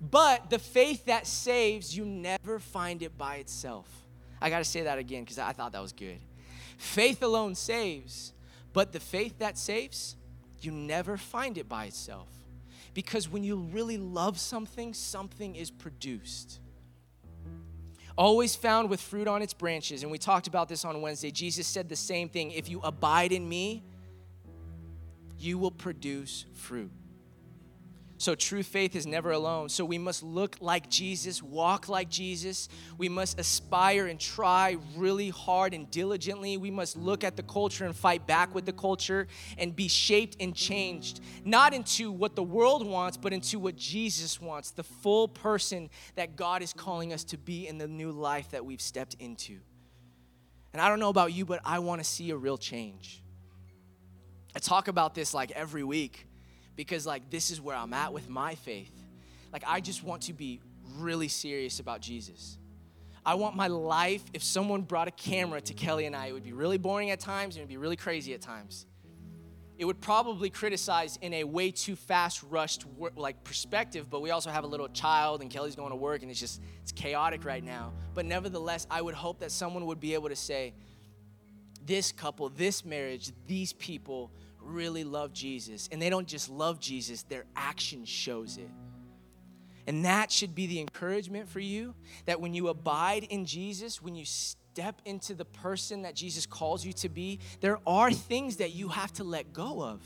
But 0.02 0.50
the 0.50 0.60
faith 0.60 1.06
that 1.06 1.28
saves, 1.28 1.96
you 1.96 2.04
never 2.04 2.60
find 2.60 3.02
it 3.02 3.18
by 3.18 3.38
itself. 3.38 4.05
I 4.42 4.50
got 4.50 4.60
to 4.60 4.66
say 4.66 4.84
that 4.84 4.98
again 4.98 5.24
because 5.24 5.40
I 5.40 5.52
thought 5.52 5.72
that 5.72 5.82
was 5.82 5.94
good. 5.94 6.20
Faith 6.78 7.24
alone 7.24 7.56
saves, 7.56 8.34
but 8.74 8.92
the 8.92 9.00
faith 9.00 9.40
that 9.40 9.58
saves, 9.58 10.16
you 10.60 10.72
never 10.72 11.18
find 11.18 11.58
it 11.58 11.70
by 11.70 11.86
itself. 11.86 12.30
Because 12.94 13.30
when 13.30 13.44
you 13.44 13.58
really 13.58 13.98
love 13.98 14.40
something, 14.40 14.94
something 14.94 15.56
is 15.56 15.70
produced. 15.70 16.60
Always 18.18 18.56
found 18.56 18.90
with 18.90 19.02
fruit 19.02 19.28
on 19.28 19.42
its 19.42 19.54
branches. 19.54 20.04
And 20.04 20.12
we 20.12 20.18
talked 20.18 20.48
about 20.48 20.70
this 20.70 20.86
on 20.86 21.02
Wednesday. 21.02 21.32
Jesus 21.32 21.68
said 21.68 21.90
the 21.90 21.98
same 21.98 22.30
thing 22.30 22.52
if 22.52 22.70
you 22.70 22.80
abide 22.82 23.34
in 23.34 23.48
me, 23.48 23.84
you 25.38 25.58
will 25.58 25.72
produce 25.72 26.46
fruit. 26.54 26.92
So, 28.18 28.34
true 28.34 28.64
faith 28.64 28.96
is 28.96 29.06
never 29.06 29.32
alone. 29.32 29.68
So, 29.68 29.84
we 29.84 29.98
must 29.98 30.24
look 30.24 30.56
like 30.62 30.90
Jesus, 30.90 31.44
walk 31.44 31.90
like 31.90 32.10
Jesus. 32.10 32.70
We 32.98 33.10
must 33.10 33.38
aspire 33.38 34.08
and 34.08 34.18
try 34.18 34.78
really 34.96 35.30
hard 35.30 35.74
and 35.74 35.92
diligently. 35.92 36.56
We 36.56 36.72
must 36.72 36.96
look 36.96 37.26
at 37.26 37.36
the 37.36 37.44
culture 37.44 37.86
and 37.86 37.94
fight 37.94 38.26
back 38.26 38.56
with 38.56 38.66
the 38.66 38.72
culture 38.72 39.28
and 39.58 39.76
be 39.76 39.90
shaped 39.90 40.38
and 40.40 40.56
changed, 40.56 41.20
not 41.44 41.74
into 41.74 42.10
what 42.10 42.38
the 42.38 42.44
world 42.44 42.88
wants, 42.88 43.18
but 43.18 43.34
into 43.34 43.60
what 43.60 43.76
Jesus 43.76 44.40
wants 44.40 44.72
the 44.72 44.84
full 44.84 45.28
person 45.28 45.90
that 46.16 46.38
God 46.38 46.62
is 46.62 46.72
calling 46.72 47.12
us 47.12 47.26
to 47.26 47.38
be 47.38 47.68
in 47.68 47.78
the 47.78 47.88
new 47.88 48.12
life 48.12 48.52
that 48.52 48.64
we've 48.66 48.82
stepped 48.82 49.16
into. 49.20 49.60
And 50.72 50.82
I 50.82 50.88
don't 50.88 51.00
know 51.00 51.10
about 51.10 51.34
you, 51.34 51.44
but 51.44 51.60
I 51.66 51.80
want 51.80 52.02
to 52.02 52.10
see 52.10 52.30
a 52.30 52.38
real 52.38 52.58
change. 52.58 53.22
I 54.56 54.60
talk 54.60 54.88
about 54.88 55.16
this 55.16 55.34
like 55.34 55.52
every 55.52 55.84
week 55.84 56.28
because 56.76 57.06
like 57.06 57.30
this 57.30 57.52
is 57.52 57.60
where 57.62 57.76
I'm 57.76 57.94
at 57.94 58.14
with 58.14 58.30
my 58.30 58.56
faith. 58.56 58.92
Like 59.54 59.64
I 59.68 59.80
just 59.80 60.04
want 60.04 60.24
to 60.24 60.34
be 60.34 60.60
really 60.98 61.28
serious 61.28 61.80
about 61.80 62.02
Jesus. 62.02 62.58
I 63.26 63.34
want 63.36 63.56
my 63.56 63.68
life, 63.68 64.24
if 64.34 64.44
someone 64.44 64.84
brought 64.84 65.08
a 65.08 65.12
camera 65.12 65.60
to 65.62 65.74
Kelly 65.74 66.06
and 66.06 66.16
I, 66.16 66.28
it 66.28 66.34
would 66.34 66.44
be 66.44 66.54
really 66.54 66.78
boring 66.78 67.10
at 67.10 67.20
times 67.20 67.56
and 67.56 67.62
it 67.62 67.64
would 67.64 67.70
be 67.70 67.78
really 67.78 67.96
crazy 67.96 68.34
at 68.36 68.42
times. 68.42 68.86
it 69.78 69.86
would 69.86 70.00
probably 70.00 70.50
criticize 70.50 71.18
in 71.22 71.34
a 71.34 71.44
way 71.44 71.72
too 71.72 71.96
fast 71.96 72.44
rushed 72.44 72.86
like 73.16 73.44
perspective 73.44 74.10
but 74.10 74.22
we 74.22 74.32
also 74.32 74.50
have 74.50 74.64
a 74.64 74.68
little 74.68 74.88
child 74.88 75.42
and 75.42 75.52
kelly's 75.52 75.76
going 75.76 75.90
to 75.90 75.96
work 75.98 76.22
and 76.22 76.32
it's 76.32 76.40
just 76.40 76.62
it's 76.82 76.92
chaotic 76.94 77.44
right 77.44 77.64
now 77.64 77.92
but 78.14 78.26
nevertheless 78.26 78.88
i 78.90 79.02
would 79.02 79.16
hope 79.16 79.40
that 79.40 79.52
someone 79.52 79.86
would 79.86 80.00
be 80.00 80.14
able 80.14 80.30
to 80.30 80.36
say 80.36 80.74
this 81.86 82.12
couple 82.12 82.48
this 82.50 82.86
marriage 82.86 83.32
these 83.48 83.74
people 83.74 84.32
really 84.66 85.04
love 85.04 85.34
jesus 85.34 85.88
and 85.92 86.02
they 86.02 86.10
don't 86.10 86.28
just 86.28 86.50
love 86.50 86.80
jesus 86.80 87.24
their 87.24 87.46
action 87.56 88.04
shows 88.06 88.58
it 88.58 88.70
and 89.88 90.06
that 90.06 90.32
should 90.32 90.56
be 90.56 90.66
the 90.66 90.80
encouragement 90.80 91.48
for 91.48 91.60
you 91.60 91.94
that 92.26 92.42
when 92.42 92.54
you 92.54 92.68
abide 92.68 93.24
in 93.30 93.46
jesus 93.46 94.02
when 94.02 94.16
you 94.16 94.26
step 94.76 95.02
into 95.06 95.34
the 95.34 95.46
person 95.46 96.02
that 96.02 96.16
Jesus 96.16 96.46
calls 96.46 96.86
you 96.86 96.92
to 96.92 97.08
be, 97.08 97.40
there 97.62 97.80
are 97.88 98.12
things 98.12 98.58
that 98.58 98.74
you 98.74 98.90
have 98.90 99.14
to 99.14 99.24
let 99.24 99.54
go 99.54 99.82
of 99.82 100.02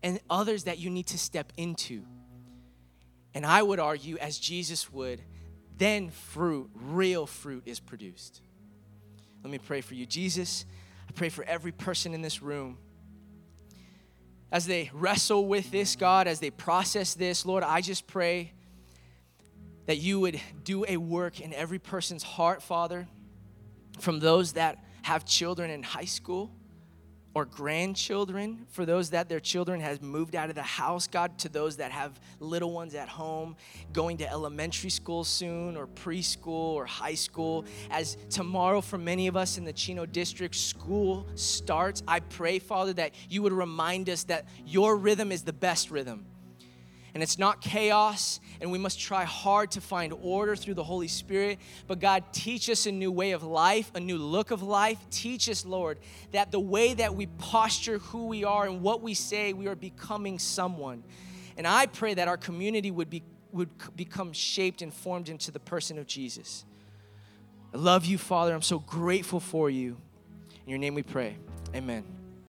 and 0.00 0.20
others 0.30 0.64
that 0.64 0.78
you 0.78 0.90
need 0.90 1.08
to 1.08 1.18
step 1.18 1.52
into. 1.56 2.04
And 3.34 3.44
I 3.44 3.60
would 3.60 3.80
argue, 3.80 4.16
as 4.18 4.38
Jesus 4.38 4.92
would, 4.92 5.20
then 5.76 6.10
fruit, 6.10 6.70
real 6.72 7.26
fruit, 7.26 7.64
is 7.66 7.80
produced. 7.80 8.42
Let 9.42 9.50
me 9.50 9.58
pray 9.58 9.80
for 9.80 9.94
you. 9.94 10.06
Jesus, 10.06 10.66
I 11.08 11.12
pray 11.12 11.28
for 11.28 11.42
every 11.42 11.72
person 11.72 12.14
in 12.14 12.22
this 12.22 12.42
room. 12.42 12.78
As 14.54 14.64
they 14.64 14.90
wrestle 14.94 15.46
with 15.46 15.70
this, 15.70 15.96
God, 15.96 16.26
as 16.26 16.40
they 16.40 16.50
process 16.50 17.12
this, 17.12 17.44
Lord, 17.44 17.62
I 17.62 17.82
just 17.82 18.06
pray 18.06 18.52
that 19.86 19.98
you 19.98 20.20
would 20.20 20.40
do 20.62 20.86
a 20.88 20.96
work 20.96 21.40
in 21.40 21.52
every 21.52 21.78
person's 21.78 22.22
heart, 22.22 22.62
Father 22.62 23.06
from 23.98 24.20
those 24.20 24.52
that 24.54 24.78
have 25.02 25.24
children 25.24 25.70
in 25.70 25.82
high 25.82 26.04
school 26.04 26.50
or 27.34 27.44
grandchildren, 27.44 28.64
for 28.70 28.86
those 28.86 29.10
that 29.10 29.28
their 29.28 29.40
children 29.40 29.80
has 29.80 30.00
moved 30.00 30.36
out 30.36 30.48
of 30.48 30.54
the 30.54 30.62
house, 30.62 31.08
God, 31.08 31.36
to 31.40 31.48
those 31.48 31.76
that 31.78 31.90
have 31.90 32.18
little 32.38 32.72
ones 32.72 32.94
at 32.94 33.08
home, 33.08 33.56
going 33.92 34.16
to 34.18 34.30
elementary 34.30 34.90
school 34.90 35.24
soon, 35.24 35.76
or 35.76 35.88
preschool, 35.88 36.46
or 36.74 36.86
high 36.86 37.14
school. 37.14 37.64
As 37.90 38.16
tomorrow, 38.30 38.80
for 38.80 38.98
many 38.98 39.26
of 39.26 39.36
us 39.36 39.58
in 39.58 39.64
the 39.64 39.72
Chino 39.72 40.06
district, 40.06 40.54
school 40.54 41.26
starts, 41.34 42.02
I 42.06 42.20
pray, 42.20 42.60
Father, 42.60 42.92
that 42.94 43.12
you 43.28 43.42
would 43.42 43.52
remind 43.52 44.08
us 44.08 44.24
that 44.24 44.46
your 44.64 44.96
rhythm 44.96 45.32
is 45.32 45.42
the 45.42 45.52
best 45.52 45.90
rhythm 45.90 46.26
and 47.14 47.22
it's 47.22 47.38
not 47.38 47.60
chaos, 47.60 48.40
and 48.60 48.72
we 48.72 48.78
must 48.78 48.98
try 48.98 49.22
hard 49.24 49.70
to 49.72 49.80
find 49.80 50.12
order 50.20 50.56
through 50.56 50.74
the 50.74 50.82
Holy 50.82 51.06
Spirit. 51.06 51.60
But 51.86 52.00
God, 52.00 52.24
teach 52.32 52.68
us 52.68 52.86
a 52.86 52.92
new 52.92 53.12
way 53.12 53.30
of 53.30 53.44
life, 53.44 53.92
a 53.94 54.00
new 54.00 54.18
look 54.18 54.50
of 54.50 54.64
life. 54.64 54.98
Teach 55.10 55.48
us, 55.48 55.64
Lord, 55.64 55.98
that 56.32 56.50
the 56.50 56.58
way 56.58 56.92
that 56.94 57.14
we 57.14 57.26
posture 57.26 57.98
who 57.98 58.26
we 58.26 58.42
are 58.42 58.66
and 58.66 58.82
what 58.82 59.00
we 59.00 59.14
say, 59.14 59.52
we 59.52 59.68
are 59.68 59.76
becoming 59.76 60.40
someone. 60.40 61.04
And 61.56 61.68
I 61.68 61.86
pray 61.86 62.14
that 62.14 62.26
our 62.26 62.36
community 62.36 62.90
would, 62.90 63.10
be, 63.10 63.22
would 63.52 63.70
become 63.94 64.32
shaped 64.32 64.82
and 64.82 64.92
formed 64.92 65.28
into 65.28 65.52
the 65.52 65.60
person 65.60 65.98
of 65.98 66.08
Jesus. 66.08 66.64
I 67.72 67.76
love 67.76 68.04
you, 68.04 68.18
Father. 68.18 68.52
I'm 68.52 68.62
so 68.62 68.80
grateful 68.80 69.38
for 69.38 69.70
you. 69.70 69.96
In 70.64 70.70
your 70.70 70.78
name 70.78 70.94
we 70.94 71.04
pray. 71.04 71.36
Amen. 71.74 72.23